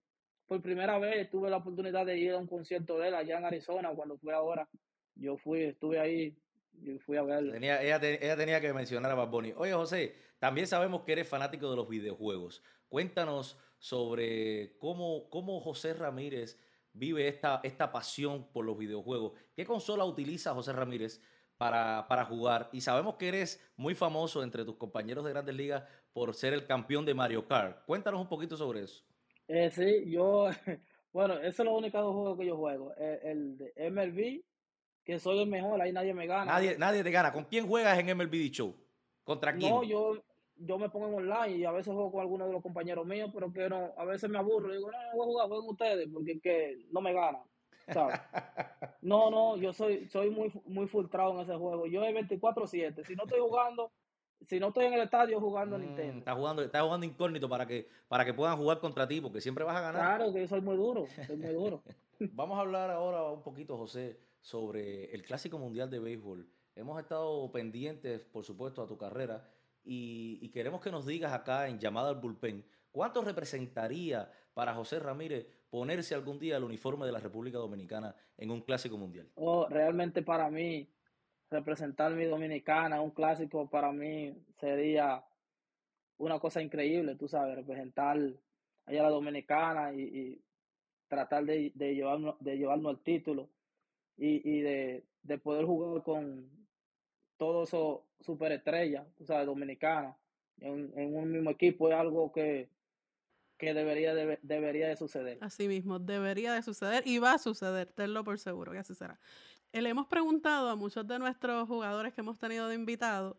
por 0.45 0.61
primera 0.61 0.99
vez, 0.99 1.27
tuve 1.31 1.49
la 1.49 1.57
oportunidad 1.57 2.05
de 2.05 2.19
ir 2.19 2.31
a 2.33 2.37
un 2.37 2.45
concierto 2.45 2.99
de 2.99 3.07
él 3.07 3.15
allá 3.15 3.39
en 3.39 3.45
Arizona, 3.45 3.89
cuando 3.95 4.19
fue 4.19 4.35
ahora. 4.35 4.69
Yo 5.15 5.35
fui, 5.37 5.63
estuve 5.63 5.99
ahí 5.99 6.37
y 6.79 6.99
fui 6.99 7.17
a 7.17 7.23
verlo. 7.23 7.53
Tenía, 7.53 7.81
ella, 7.81 7.99
te- 7.99 8.23
ella 8.23 8.37
tenía 8.37 8.61
que 8.61 8.71
mencionar 8.73 9.09
a 9.11 9.15
Bad 9.15 9.29
Bunny. 9.29 9.53
Oye, 9.57 9.73
José, 9.73 10.13
también 10.37 10.67
sabemos 10.67 11.01
que 11.01 11.13
eres 11.13 11.27
fanático 11.27 11.71
de 11.71 11.75
los 11.77 11.89
videojuegos. 11.89 12.61
Cuéntanos 12.87 13.57
sobre 13.85 14.75
cómo, 14.79 15.29
cómo 15.29 15.59
José 15.59 15.93
Ramírez 15.93 16.59
vive 16.91 17.27
esta, 17.27 17.59
esta 17.61 17.91
pasión 17.91 18.51
por 18.51 18.65
los 18.65 18.75
videojuegos. 18.75 19.33
¿Qué 19.55 19.63
consola 19.63 20.05
utiliza 20.05 20.55
José 20.55 20.73
Ramírez 20.73 21.21
para, 21.55 22.07
para 22.07 22.25
jugar? 22.25 22.67
Y 22.73 22.81
sabemos 22.81 23.13
que 23.17 23.27
eres 23.27 23.63
muy 23.77 23.93
famoso 23.93 24.41
entre 24.41 24.65
tus 24.65 24.77
compañeros 24.77 25.23
de 25.23 25.29
grandes 25.29 25.53
ligas 25.53 25.83
por 26.13 26.33
ser 26.33 26.53
el 26.53 26.65
campeón 26.65 27.05
de 27.05 27.13
Mario 27.13 27.47
Kart. 27.47 27.85
Cuéntanos 27.85 28.19
un 28.19 28.27
poquito 28.27 28.57
sobre 28.57 28.81
eso. 28.81 29.03
Eh, 29.47 29.69
sí, 29.69 30.09
yo, 30.09 30.47
bueno, 31.13 31.37
esos 31.37 31.57
son 31.57 31.67
los 31.67 31.77
únicos 31.77 32.01
dos 32.01 32.15
juegos 32.15 32.39
que 32.39 32.45
yo 32.47 32.57
juego. 32.57 32.91
Eh, 32.97 33.19
el 33.21 33.55
de 33.55 33.91
MLB, 33.91 34.43
que 35.03 35.19
soy 35.19 35.43
el 35.43 35.47
mejor, 35.47 35.79
ahí 35.79 35.93
nadie 35.93 36.15
me 36.15 36.25
gana. 36.25 36.45
Nadie, 36.45 36.75
nadie 36.79 37.03
te 37.03 37.11
gana. 37.11 37.31
¿Con 37.31 37.43
quién 37.43 37.67
juegas 37.67 37.99
en 37.99 38.17
MLB 38.17 38.49
Show? 38.49 38.75
¿Contra 39.23 39.55
quién? 39.55 39.69
No, 39.69 39.83
yo, 39.83 40.23
yo 40.57 40.77
me 40.77 40.89
pongo 40.89 41.07
en 41.07 41.15
online 41.15 41.57
y 41.57 41.65
a 41.65 41.71
veces 41.71 41.93
juego 41.93 42.11
con 42.11 42.21
algunos 42.21 42.47
de 42.47 42.53
los 42.53 42.63
compañeros 42.63 43.05
míos, 43.05 43.29
pero 43.33 43.51
que 43.51 43.69
no, 43.69 43.93
a 43.97 44.05
veces 44.05 44.29
me 44.29 44.37
aburro. 44.37 44.71
Digo, 44.71 44.89
no, 44.91 44.97
no 44.97 45.17
voy 45.17 45.23
a 45.23 45.25
jugar, 45.25 45.47
jueguen 45.47 45.69
ustedes, 45.69 46.09
porque 46.11 46.31
es 46.33 46.41
que 46.41 46.85
no 46.91 47.01
me 47.01 47.13
ganan. 47.13 47.41
¿sabes? 47.91 48.19
No, 49.01 49.29
no, 49.29 49.55
yo 49.57 49.71
soy, 49.71 50.07
soy 50.07 50.31
muy, 50.31 50.51
muy 50.65 50.87
frustrado 50.87 51.35
en 51.35 51.41
ese 51.41 51.55
juego. 51.55 51.85
Yo 51.85 52.03
es 52.03 52.15
24-7. 52.15 53.05
Si 53.05 53.15
no 53.15 53.25
estoy 53.25 53.39
jugando, 53.39 53.91
si 54.41 54.59
no 54.59 54.69
estoy 54.69 54.85
en 54.85 54.93
el 54.93 55.01
estadio 55.01 55.39
jugando 55.39 55.77
Mm, 55.77 55.81
Nintendo. 55.81 56.17
Está 56.17 56.33
jugando, 56.33 56.63
está 56.63 56.81
jugando 56.81 57.05
incógnito 57.05 57.47
para 57.47 57.67
que, 57.67 57.87
para 58.07 58.25
que 58.25 58.33
puedan 58.33 58.57
jugar 58.57 58.79
contra 58.79 59.07
ti, 59.07 59.21
porque 59.21 59.41
siempre 59.41 59.63
vas 59.63 59.77
a 59.77 59.81
ganar. 59.81 60.01
Claro 60.17 60.33
que 60.33 60.41
yo 60.41 60.47
soy 60.47 60.61
muy 60.61 60.75
duro, 60.75 61.05
soy 61.27 61.37
muy 61.37 61.53
duro. 61.53 61.83
Vamos 62.33 62.57
a 62.57 62.61
hablar 62.61 62.89
ahora 62.89 63.29
un 63.29 63.43
poquito, 63.43 63.77
José, 63.77 64.19
sobre 64.41 65.13
el 65.13 65.21
Clásico 65.21 65.59
Mundial 65.59 65.91
de 65.91 65.99
Béisbol 65.99 66.47
hemos 66.75 66.99
estado 66.99 67.51
pendientes, 67.51 68.25
por 68.25 68.43
supuesto, 68.43 68.81
a 68.81 68.87
tu 68.87 68.97
carrera 68.97 69.49
y, 69.85 70.39
y 70.41 70.49
queremos 70.49 70.81
que 70.81 70.91
nos 70.91 71.05
digas 71.05 71.31
acá 71.33 71.67
en 71.67 71.79
llamada 71.79 72.09
al 72.09 72.15
bullpen, 72.15 72.65
¿cuánto 72.91 73.21
representaría 73.21 74.31
para 74.53 74.73
José 74.73 74.99
Ramírez 74.99 75.47
ponerse 75.69 76.15
algún 76.15 76.39
día 76.39 76.57
el 76.57 76.63
uniforme 76.63 77.05
de 77.05 77.11
la 77.11 77.19
República 77.19 77.57
Dominicana 77.57 78.15
en 78.37 78.51
un 78.51 78.61
clásico 78.61 78.97
mundial? 78.97 79.29
Oh, 79.35 79.67
realmente 79.69 80.21
para 80.21 80.49
mí, 80.49 80.89
representar 81.49 82.13
mi 82.13 82.25
dominicana, 82.25 83.01
un 83.01 83.11
clásico 83.11 83.69
para 83.69 83.91
mí 83.91 84.33
sería 84.59 85.23
una 86.17 86.39
cosa 86.39 86.61
increíble, 86.61 87.15
tú 87.15 87.27
sabes, 87.27 87.55
representar 87.55 88.17
allá 88.85 89.03
la 89.03 89.09
dominicana 89.09 89.93
y, 89.93 90.41
tratar 91.07 91.45
de, 91.45 91.71
de, 91.75 91.93
llevarnos, 91.93 92.35
de 92.39 92.57
llevarnos 92.57 92.93
el 92.93 93.03
título 93.03 93.49
y, 94.17 94.61
de, 94.61 95.03
poder 95.43 95.65
jugar 95.65 96.03
con 96.03 96.49
todos 97.37 97.69
esos 97.69 97.99
superestrellas, 98.21 99.05
tú 99.15 99.25
sabes, 99.25 99.45
dominicanas, 99.45 100.15
en, 100.59 100.91
en 100.97 101.15
un 101.15 101.31
mismo 101.31 101.49
equipo 101.51 101.89
es 101.89 101.95
algo 101.95 102.31
que, 102.31 102.69
que 103.57 103.73
debería 103.73 104.13
de, 104.13 104.39
debería 104.41 104.87
de 104.87 104.95
suceder. 104.95 105.37
Así 105.41 105.67
mismo, 105.67 105.99
debería 105.99 106.53
de 106.53 106.61
suceder 106.61 107.03
y 107.05 107.19
va 107.19 107.33
a 107.33 107.39
suceder, 107.39 107.87
tenlo 107.87 108.23
por 108.23 108.39
seguro 108.39 108.71
que 108.71 108.79
así 108.79 108.95
será. 108.95 109.19
Le 109.71 109.89
hemos 109.89 110.07
preguntado 110.07 110.69
a 110.69 110.75
muchos 110.75 111.05
de 111.05 111.19
nuestros 111.19 111.67
jugadores 111.67 112.13
que 112.13 112.21
hemos 112.21 112.39
tenido 112.39 112.67
de 112.67 112.75
invitados, 112.75 113.35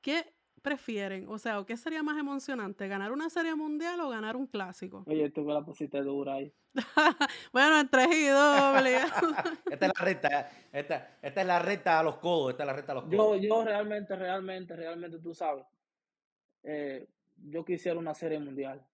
¿qué 0.00 0.32
prefieren? 0.58 1.26
O 1.28 1.38
sea, 1.38 1.62
¿qué 1.66 1.76
sería 1.76 2.02
más 2.02 2.18
emocionante? 2.18 2.86
¿Ganar 2.88 3.12
una 3.12 3.30
serie 3.30 3.54
mundial 3.54 4.00
o 4.00 4.08
ganar 4.08 4.36
un 4.36 4.46
clásico? 4.46 5.04
Oye, 5.06 5.30
tú 5.30 5.44
me 5.44 5.54
la 5.54 5.64
pusiste 5.64 6.00
dura 6.02 6.34
ahí. 6.34 6.52
bueno, 7.52 7.80
en 7.80 7.88
3 7.88 8.06
y 8.10 8.26
2, 8.26 8.38
esta 9.70 9.86
es 9.86 9.92
la 9.96 10.04
recta, 10.04 10.50
esta, 10.72 11.18
esta, 11.22 11.40
es 11.40 11.46
la 11.46 11.58
recta 11.58 11.98
a 11.98 12.02
los 12.02 12.18
codos, 12.18 12.52
esta 12.52 12.62
es 12.62 12.66
la 12.66 12.72
recta 12.72 12.92
a 12.92 12.94
los 12.96 13.04
codos. 13.04 13.16
Yo, 13.16 13.36
yo 13.36 13.64
realmente, 13.64 14.14
realmente, 14.16 14.76
realmente, 14.76 15.18
tú 15.18 15.34
sabes, 15.34 15.64
eh, 16.62 17.08
yo 17.36 17.64
quisiera 17.64 17.98
una 17.98 18.14
serie 18.14 18.38
mundial. 18.38 18.84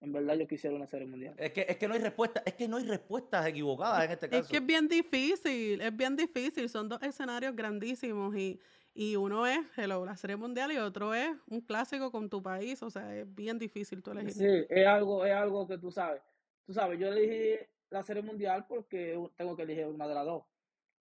En 0.00 0.12
verdad 0.12 0.34
yo 0.34 0.46
quisiera 0.46 0.76
una 0.76 0.86
serie 0.86 1.06
mundial. 1.06 1.34
Es 1.38 1.52
que, 1.52 1.64
es 1.68 1.76
que 1.78 1.88
no 1.88 1.94
hay 1.94 2.00
respuesta, 2.00 2.42
es 2.44 2.54
que 2.54 2.68
no 2.68 2.76
hay 2.76 2.84
respuestas 2.84 3.46
equivocadas 3.46 4.04
en 4.04 4.10
este 4.12 4.28
caso. 4.28 4.42
Es 4.42 4.48
que 4.48 4.58
es 4.58 4.66
bien 4.66 4.88
difícil, 4.88 5.80
es 5.80 5.96
bien 5.96 6.14
difícil. 6.14 6.68
Son 6.68 6.88
dos 6.88 7.02
escenarios 7.02 7.56
grandísimos 7.56 8.36
y, 8.36 8.60
y 8.98 9.14
uno 9.16 9.46
es 9.46 9.58
hello, 9.76 10.06
la 10.06 10.16
serie 10.16 10.36
mundial 10.36 10.72
y 10.72 10.78
otro 10.78 11.12
es 11.12 11.28
un 11.48 11.60
clásico 11.60 12.10
con 12.10 12.30
tu 12.30 12.42
país. 12.42 12.82
O 12.82 12.88
sea, 12.88 13.14
es 13.14 13.34
bien 13.34 13.58
difícil 13.58 14.02
tú 14.02 14.12
elegir. 14.12 14.32
Sí, 14.32 14.66
es 14.70 14.86
algo, 14.86 15.26
es 15.26 15.34
algo 15.34 15.68
que 15.68 15.76
tú 15.76 15.90
sabes. 15.90 16.22
Tú 16.64 16.72
sabes, 16.72 16.98
yo 16.98 17.08
elegí 17.08 17.62
la 17.90 18.02
serie 18.02 18.22
mundial 18.22 18.64
porque 18.66 19.22
tengo 19.36 19.54
que 19.54 19.64
elegir 19.64 19.86
una 19.86 20.08
de 20.08 20.14
las 20.14 20.24
dos. 20.24 20.44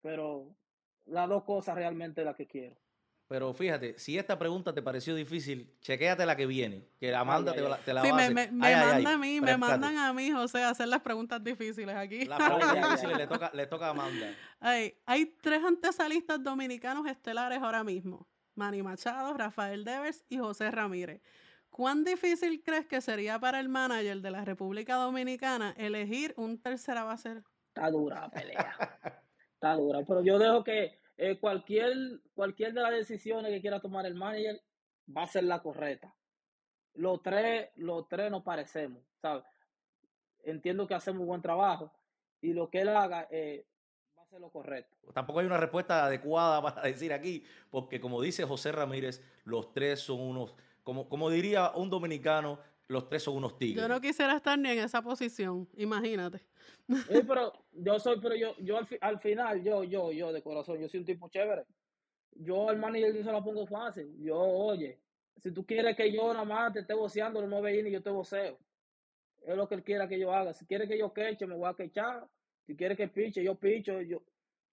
Pero 0.02 0.56
las 1.06 1.28
dos 1.28 1.44
cosas 1.44 1.76
realmente 1.76 2.24
las 2.24 2.38
que 2.38 2.48
quiero. 2.48 2.78
Pero 3.32 3.54
fíjate, 3.54 3.98
si 3.98 4.18
esta 4.18 4.38
pregunta 4.38 4.74
te 4.74 4.82
pareció 4.82 5.16
difícil, 5.16 5.74
chequéate 5.80 6.26
la 6.26 6.36
que 6.36 6.46
viene, 6.46 6.90
que 7.00 7.16
Amanda 7.16 7.54
ay, 7.54 7.60
ay, 7.60 7.72
te, 7.78 7.84
te, 7.86 7.94
la 7.94 8.02
sí, 8.02 8.10
va 8.12 8.18
me, 8.18 8.24
a 8.24 8.26
hacer. 8.26 8.36
Me, 8.36 8.52
me 8.52 8.68
ay, 8.68 8.76
manda 8.76 9.14
a 9.14 9.18
mí, 9.18 9.40
me 9.40 9.58
mandan 9.58 9.98
a 10.00 10.12
mí, 10.12 10.32
José, 10.32 10.62
a 10.62 10.72
hacer 10.72 10.90
las 10.90 11.00
preguntas 11.00 11.42
difíciles 11.42 11.96
aquí. 11.96 12.26
Las 12.26 12.40
preguntas 12.40 12.74
difíciles 12.90 13.18
le 13.18 13.28
toca, 13.28 13.50
le 13.54 13.68
toca 13.68 13.88
a 13.88 13.90
Amanda. 13.92 14.36
Ay, 14.60 14.98
hay 15.06 15.28
tres 15.42 15.64
antesalistas 15.64 16.44
dominicanos 16.44 17.08
estelares 17.08 17.62
ahora 17.64 17.86
mismo. 17.86 18.28
Manny 18.56 18.84
Machado, 18.84 19.34
Rafael 19.34 19.86
Devers 19.86 20.26
y 20.28 20.38
José 20.38 20.70
Ramírez. 20.70 21.22
¿Cuán 21.70 22.04
difícil 22.04 22.62
crees 22.62 22.86
que 22.86 23.00
sería 23.00 23.40
para 23.40 23.62
el 23.62 23.70
manager 23.70 24.20
de 24.20 24.32
la 24.32 24.44
República 24.44 24.96
Dominicana 24.96 25.74
elegir 25.78 26.34
un 26.36 26.62
tercera 26.62 27.06
base? 27.06 27.44
Está 27.70 27.90
dura 27.92 28.20
la 28.20 28.30
pelea. 28.30 28.76
Está 29.54 29.76
dura. 29.76 30.00
Pero 30.06 30.22
yo 30.22 30.38
dejo 30.38 30.66
que 30.66 31.01
eh, 31.24 31.38
cualquier, 31.38 32.20
cualquier 32.34 32.74
de 32.74 32.82
las 32.82 32.94
decisiones 32.94 33.52
que 33.52 33.62
quiera 33.62 33.80
tomar 33.80 34.08
el 34.08 34.16
manager 34.16 34.60
va 35.16 35.22
a 35.22 35.28
ser 35.28 35.44
la 35.44 35.62
correcta. 35.62 36.16
Los 36.96 37.22
tres, 37.22 37.70
los 37.76 38.08
tres 38.08 38.32
nos 38.32 38.42
parecemos, 38.42 39.04
¿sabes? 39.22 39.44
Entiendo 40.44 40.88
que 40.88 40.96
hacemos 40.96 41.24
buen 41.28 41.44
trabajo 41.44 41.94
y 42.42 42.54
lo 42.54 42.72
que 42.72 42.82
él 42.82 42.90
haga 42.90 43.28
eh, 43.30 43.68
va 44.18 44.24
a 44.24 44.26
ser 44.26 44.42
lo 44.42 44.50
correcto. 44.50 44.98
Tampoco 45.14 45.42
hay 45.42 45.46
una 45.46 45.58
respuesta 45.58 46.04
adecuada 46.06 46.60
para 46.64 46.82
decir 46.82 47.14
aquí, 47.14 47.46
porque 47.70 48.02
como 48.02 48.20
dice 48.20 48.44
José 48.46 48.72
Ramírez, 48.72 49.24
los 49.44 49.72
tres 49.74 50.00
son 50.00 50.22
unos, 50.22 50.56
como, 50.82 51.08
como 51.08 51.30
diría 51.30 51.70
un 51.76 51.92
dominicano, 51.92 52.58
los 52.88 53.08
tres 53.08 53.24
son 53.24 53.38
unos 53.38 53.58
tigres. 53.58 53.82
Yo 53.82 53.88
no 53.88 54.02
quisiera 54.02 54.36
estar 54.36 54.58
ni 54.58 54.70
en 54.70 54.80
esa 54.80 55.02
posición, 55.02 55.68
imagínate. 55.78 56.40
Sí, 56.88 57.22
pero 57.28 57.54
yo 57.72 58.00
soy, 58.00 58.20
pero 58.22 58.36
yo, 58.36 58.56
yo 58.60 58.78
al, 58.78 58.88
al, 59.00 59.20
final, 59.20 59.64
yo, 59.64 59.84
yo, 59.84 60.12
yo 60.12 60.34
de 60.34 60.42
corazón, 60.42 60.80
yo 60.80 60.90
soy 60.90 61.00
un 61.00 61.06
tipo 61.06 61.30
chévere. 61.30 61.66
Yo 62.34 62.70
al 62.70 62.78
manager 62.78 63.16
yo 63.16 63.24
se 63.24 63.32
la 63.32 63.44
pongo 63.44 63.66
fácil. 63.66 64.14
Yo, 64.20 64.38
oye, 64.38 65.00
si 65.38 65.52
tú 65.52 65.66
quieres 65.66 65.96
que 65.96 66.12
yo 66.12 66.34
nada 66.34 66.46
más 66.46 66.74
te 66.74 66.80
esté 66.80 66.94
voceando 66.94 67.42
los 67.42 67.50
nueve 67.50 67.78
innings, 67.78 67.94
yo 67.94 68.04
te 68.04 68.10
voceo. 68.10 68.60
Es 69.42 69.56
lo 69.56 69.68
que 69.68 69.76
él 69.76 69.84
quiera 69.84 70.08
que 70.08 70.20
yo 70.20 70.34
haga. 70.34 70.54
Si 70.54 70.66
quiere 70.66 70.88
que 70.88 70.98
yo 70.98 71.12
queche, 71.14 71.48
me 71.48 71.56
voy 71.56 71.70
a 71.70 71.74
quechar. 71.74 72.28
Si 72.66 72.76
quiere 72.76 72.96
que 72.96 73.08
piche, 73.08 73.44
yo 73.44 73.56
picho. 73.56 74.00
Yo, 74.02 74.22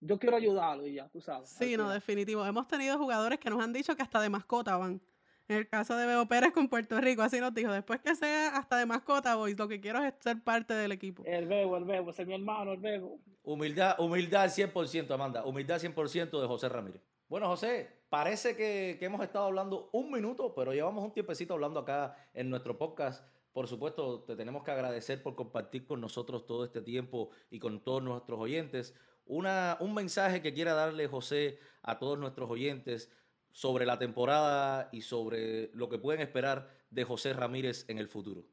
yo 0.01 0.19
quiero 0.19 0.37
ayudarlo 0.37 0.87
y 0.87 0.95
ya, 0.95 1.09
tú 1.09 1.21
sabes. 1.21 1.49
Sí, 1.49 1.77
no, 1.77 1.91
definitivo. 1.91 2.45
Hemos 2.45 2.69
tenido 2.69 2.99
jugadores 2.99 3.39
que 3.39 3.51
nos 3.51 3.63
han 3.63 3.73
dicho 3.73 3.97
que 3.97 4.03
hasta 4.03 4.21
de 4.21 4.29
mascota 4.29 4.77
van. 4.77 5.01
En 5.49 5.57
el 5.57 5.69
caso 5.69 5.97
de 5.97 6.07
Bebo 6.07 6.27
Pérez 6.27 6.53
con 6.53 6.69
Puerto 6.69 7.01
Rico, 7.01 7.23
así 7.23 7.41
nos 7.41 7.55
dijo, 7.55 7.73
después 7.73 8.01
que 8.03 8.15
sea 8.15 8.49
hasta 8.49 8.77
de 8.77 8.85
mascota, 8.85 9.35
boys, 9.35 9.59
lo 9.59 9.67
que 9.67 9.81
quiero 9.81 10.05
es 10.05 10.13
ser 10.21 10.43
parte 10.45 10.75
del 10.75 10.93
equipo. 10.93 11.23
El 11.25 11.47
Bebo, 11.47 11.79
el 11.79 11.85
Bebo, 11.85 12.11
ese 12.11 12.23
es 12.23 12.29
mi 12.29 12.35
hermano, 12.35 12.73
el 12.73 12.81
Bebo. 12.81 13.19
Humildad, 13.45 13.99
humildad 13.99 14.43
al 14.43 14.51
100%, 14.51 15.11
Amanda, 15.11 15.47
humildad 15.47 15.81
100% 15.81 16.39
de 16.39 16.47
José 16.47 16.69
Ramírez. 16.69 17.01
Bueno, 17.31 17.47
José, 17.49 17.89
parece 18.11 18.57
que, 18.57 18.99
que, 18.99 19.07
hemos 19.07 19.23
estado 19.23 19.47
hablando 19.47 19.89
un 19.95 20.11
minuto, 20.11 20.55
pero 20.55 20.75
llevamos 20.75 21.03
un 21.03 21.15
tiempecito 21.15 21.55
hablando 21.55 21.81
acá 21.81 22.15
en 22.35 22.51
nuestro 22.51 22.77
podcast. 22.77 23.27
Por 23.55 23.69
supuesto, 23.69 24.25
te 24.25 24.37
tenemos 24.37 24.63
que 24.63 24.71
agradecer 24.71 25.23
por 25.23 25.35
compartir 25.35 25.87
con 25.87 26.03
nosotros 26.03 26.47
todo 26.47 26.67
este 26.67 26.83
tiempo 26.83 27.31
y 27.51 27.59
con 27.59 27.83
todos 27.83 28.03
nuestros 28.03 28.39
oyentes. 28.39 28.95
Una, 29.25 29.79
un 29.81 29.95
mensaje 29.95 30.43
que 30.43 30.53
quiera 30.53 30.75
darle 30.75 31.07
José 31.07 31.59
a 31.83 31.99
todos 31.99 32.19
nuestros 32.19 32.51
oyentes 32.51 33.11
sobre 33.53 33.87
la 33.87 33.99
temporada 33.99 34.89
y 34.93 35.03
sobre 35.03 35.71
lo 35.75 35.89
que 35.89 35.99
pueden 35.99 36.21
esperar 36.21 36.69
de 36.91 37.05
José 37.05 37.33
Ramírez 37.33 37.85
en 37.89 37.99
el 37.99 38.09
futuro? 38.09 38.45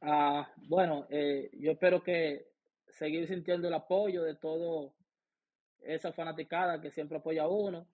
Ah, 0.00 0.50
bueno, 0.68 1.06
eh, 1.10 1.50
yo 1.54 1.72
espero 1.72 2.02
que 2.02 2.50
seguir 2.88 3.26
sintiendo 3.26 3.68
el 3.68 3.74
apoyo 3.74 4.22
de 4.22 4.34
todo 4.34 4.94
esa 5.80 6.12
fanaticada 6.12 6.80
que 6.80 6.90
siempre 6.90 7.18
apoya 7.18 7.44
a 7.44 7.48
uno 7.48 7.86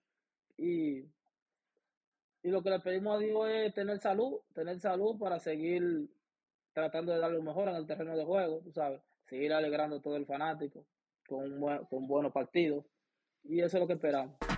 y, 0.57 0.99
y 2.43 2.49
lo 2.49 2.61
que 2.61 2.69
le 2.69 2.79
pedimos 2.79 3.15
a 3.15 3.19
Dios 3.19 3.49
es 3.49 3.73
tener 3.73 3.99
salud, 3.99 4.39
tener 4.53 4.79
salud 4.79 5.17
para 5.17 5.39
seguir 5.39 6.09
tratando 6.73 7.13
de 7.13 7.19
dar 7.19 7.31
lo 7.31 7.41
mejor 7.41 7.69
en 7.69 7.75
el 7.75 7.85
terreno 7.85 8.15
de 8.15 8.25
juego, 8.25 8.61
tú 8.63 8.71
sabes, 8.71 9.01
seguir 9.25 9.53
alegrando 9.53 9.97
a 9.97 10.01
todo 10.01 10.15
el 10.15 10.25
fanático 10.25 10.85
con, 11.27 11.59
con 11.87 12.07
buenos 12.07 12.31
partidos 12.31 12.85
y 13.43 13.59
eso 13.59 13.77
es 13.77 13.81
lo 13.81 13.87
que 13.87 13.93
esperamos. 13.93 14.48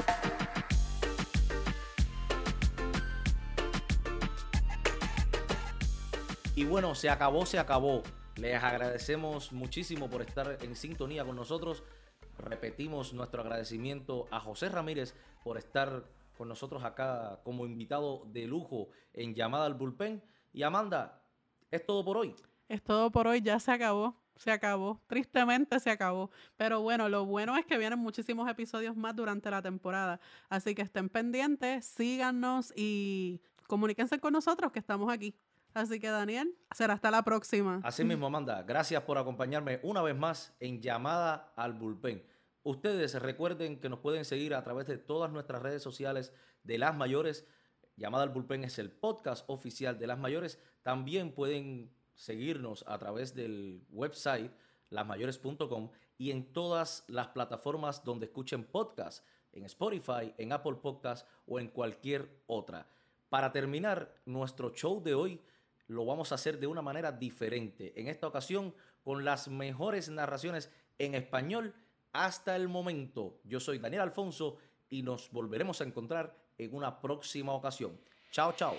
Y 6.62 6.66
bueno, 6.66 6.94
se 6.94 7.10
acabó, 7.10 7.48
se 7.48 7.58
acabó. 7.58 8.04
Les 8.36 8.64
agradecemos 8.64 9.52
muchísimo 9.52 10.12
por 10.12 10.22
estar 10.22 10.60
en 10.62 10.76
sintonía 10.76 11.26
con 11.26 11.36
nosotros. 11.36 11.82
Repetimos 12.38 13.16
nuestro 13.16 13.42
agradecimiento 13.42 14.28
a 14.30 14.40
José 14.40 14.70
Ramírez 14.70 15.16
por 15.44 15.58
estar 15.58 16.06
con 16.38 16.48
nosotros 16.48 16.84
acá 16.84 17.40
como 17.44 17.66
invitado 17.66 18.28
de 18.28 18.46
lujo 18.46 18.90
en 19.14 19.34
llamada 19.34 19.66
al 19.66 19.74
bullpen. 19.74 20.24
Y 20.54 20.62
Amanda, 20.62 21.24
es 21.72 21.84
todo 21.84 22.06
por 22.06 22.18
hoy. 22.18 22.36
Es 22.70 22.84
todo 22.84 23.10
por 23.10 23.26
hoy, 23.26 23.42
ya 23.42 23.60
se 23.60 23.72
acabó. 23.72 24.16
Se 24.36 24.52
acabó, 24.52 25.02
tristemente 25.08 25.80
se 25.80 25.90
acabó. 25.90 26.30
Pero 26.58 26.82
bueno, 26.82 27.10
lo 27.10 27.26
bueno 27.26 27.58
es 27.58 27.66
que 27.66 27.80
vienen 27.80 27.98
muchísimos 27.98 28.48
episodios 28.48 28.96
más 28.96 29.16
durante 29.16 29.50
la 29.50 29.64
temporada. 29.64 30.20
Así 30.48 30.76
que 30.76 30.84
estén 30.84 31.10
pendientes, 31.10 31.88
síganos 31.88 32.72
y 32.76 33.42
comuníquense 33.66 34.20
con 34.20 34.34
nosotros 34.34 34.72
que 34.72 34.78
estamos 34.78 35.12
aquí. 35.12 35.34
Así 35.74 36.00
que 36.00 36.10
Daniel, 36.10 36.56
será 36.76 36.94
hasta 36.94 37.12
la 37.12 37.24
próxima. 37.24 37.80
Así 37.84 38.04
mismo, 38.04 38.28
Amanda, 38.28 38.64
gracias 38.64 39.02
por 39.04 39.18
acompañarme 39.18 39.80
una 39.84 40.02
vez 40.02 40.16
más 40.16 40.54
en 40.60 40.82
Llamada 40.82 41.54
al 41.56 41.74
Bullpen. 41.74 42.24
Ustedes 42.64 43.16
recuerden 43.22 43.80
que 43.80 43.90
nos 43.90 44.00
pueden 44.00 44.26
seguir 44.26 44.54
a 44.54 44.64
través 44.64 44.88
de 44.88 44.98
todas 44.98 45.32
nuestras 45.32 45.62
redes 45.62 45.82
sociales 45.82 46.34
de 46.64 46.78
Las 46.78 46.96
Mayores. 46.96 47.48
Llamada 47.96 48.24
al 48.24 48.30
Bullpen 48.30 48.64
es 48.64 48.80
el 48.80 48.92
podcast 48.92 49.46
oficial 49.48 49.98
de 49.98 50.08
Las 50.08 50.20
Mayores. 50.20 50.60
También 50.84 51.34
pueden 51.34 51.92
seguirnos 52.14 52.84
a 52.88 52.98
través 53.00 53.34
del 53.34 53.86
website 53.90 54.52
lasmayores.com 54.90 55.90
y 56.18 56.32
en 56.32 56.54
todas 56.54 57.04
las 57.08 57.30
plataformas 57.30 58.04
donde 58.04 58.28
escuchen 58.28 58.64
podcast, 58.64 59.26
en 59.54 59.66
Spotify, 59.66 60.34
en 60.38 60.54
Apple 60.54 60.76
Podcast 60.76 61.28
o 61.48 61.60
en 61.60 61.70
cualquier 61.70 62.44
otra. 62.46 62.88
Para 63.30 63.52
terminar 63.52 64.14
nuestro 64.26 64.72
show 64.72 65.02
de 65.02 65.16
hoy, 65.16 65.42
lo 65.88 66.06
vamos 66.06 66.32
a 66.32 66.36
hacer 66.36 66.60
de 66.60 66.68
una 66.68 66.82
manera 66.82 67.12
diferente. 67.12 67.94
En 68.00 68.08
esta 68.08 68.28
ocasión, 68.28 68.74
con 69.04 69.26
las 69.26 69.48
mejores 69.48 70.10
narraciones 70.10 70.72
en 71.00 71.16
español 71.16 71.74
hasta 72.14 72.56
el 72.56 72.68
momento. 72.68 73.40
Yo 73.44 73.60
soy 73.60 73.80
Daniel 73.80 74.02
Alfonso 74.04 74.58
y 74.90 75.04
nos 75.04 75.32
volveremos 75.32 75.82
a 75.82 75.86
encontrar 75.86 76.36
en 76.58 76.76
una 76.76 77.00
próxima 77.00 77.54
ocasión. 77.54 78.00
Chao, 78.32 78.54
chao. 78.54 78.78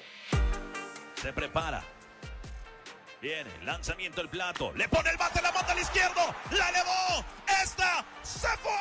Se 1.15 1.33
prepara. 1.33 1.83
Viene, 3.21 3.51
lanzamiento 3.65 4.21
el 4.21 4.29
plato. 4.29 4.73
Le 4.75 4.89
pone 4.89 5.11
el 5.11 5.17
bate, 5.17 5.41
la 5.41 5.53
mata 5.53 5.73
al 5.73 5.79
izquierdo. 5.79 6.21
La 6.51 6.71
elevó. 6.71 7.25
Esta 7.63 8.05
se 8.23 8.49
fue. 8.59 8.73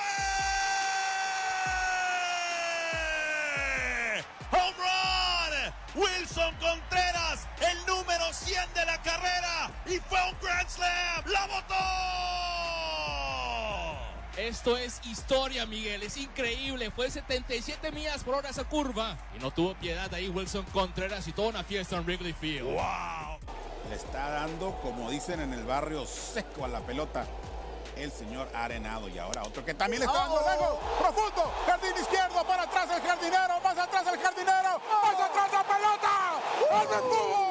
Home 4.52 4.78
run. 4.78 5.22
Wilson 5.94 6.56
Contreras, 6.56 7.21
número 8.42 8.66
100 8.66 8.74
de 8.74 8.86
la 8.86 9.02
carrera. 9.02 9.72
Y 9.86 10.00
fue 10.00 10.20
un 10.30 10.36
Grand 10.42 10.70
Slam. 10.70 11.26
La 11.28 11.48
botó. 11.48 11.76
Esto 14.38 14.78
es 14.78 15.02
historia, 15.06 15.66
Miguel. 15.66 16.04
Es 16.04 16.18
increíble. 16.18 16.92
Fue 16.92 17.10
77 17.12 17.92
millas 17.92 18.24
por 18.24 18.36
hora 18.36 18.50
esa 18.50 18.64
curva. 18.64 19.18
Y 19.36 19.40
no 19.40 19.52
tuvo 19.52 19.76
piedad 19.76 20.14
ahí 20.14 20.30
Wilson 20.30 20.66
Contreras 20.72 21.28
y 21.28 21.34
toda 21.34 21.50
una 21.50 21.64
fiesta 21.64 21.98
en 21.98 22.06
Wrigley 22.06 22.34
Field. 22.34 22.64
¡Wow! 22.64 23.40
Le 23.90 23.96
está 23.96 24.30
dando, 24.30 24.80
como 24.82 25.10
dicen 25.10 25.42
en 25.42 25.54
el 25.54 25.66
barrio, 25.66 26.06
seco 26.06 26.64
a 26.66 26.68
la 26.70 26.80
pelota 26.80 27.26
el 27.98 28.12
señor 28.12 28.50
Arenado. 28.54 29.10
Y 29.10 29.20
ahora 29.20 29.44
otro 29.44 29.66
que 29.66 29.74
también 29.74 30.00
le 30.00 30.06
está 30.06 30.20
dando 30.20 30.40
luego. 30.42 30.80
Profundo. 31.00 31.52
Jardín 31.66 31.94
izquierdo. 32.00 32.44
Para 32.46 32.64
atrás 32.64 32.90
el 32.96 33.02
jardinero. 33.02 33.60
Más 33.62 33.78
atrás 33.78 34.06
el 34.08 34.20
jardinero. 34.20 34.82
Más 35.04 35.20
atrás 35.20 35.52
la 35.52 35.64
pelota. 35.64 36.40
¡El 36.72 36.88
detuvo! 36.88 37.51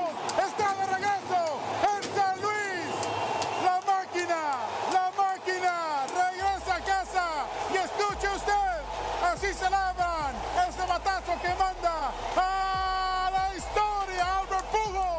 pelotazo 11.03 11.32
que 11.40 11.48
manda 11.48 12.12
a 12.36 13.30
la 13.30 13.55
historia, 13.57 14.38
Albert 14.38 14.64
Pujols. 14.66 15.09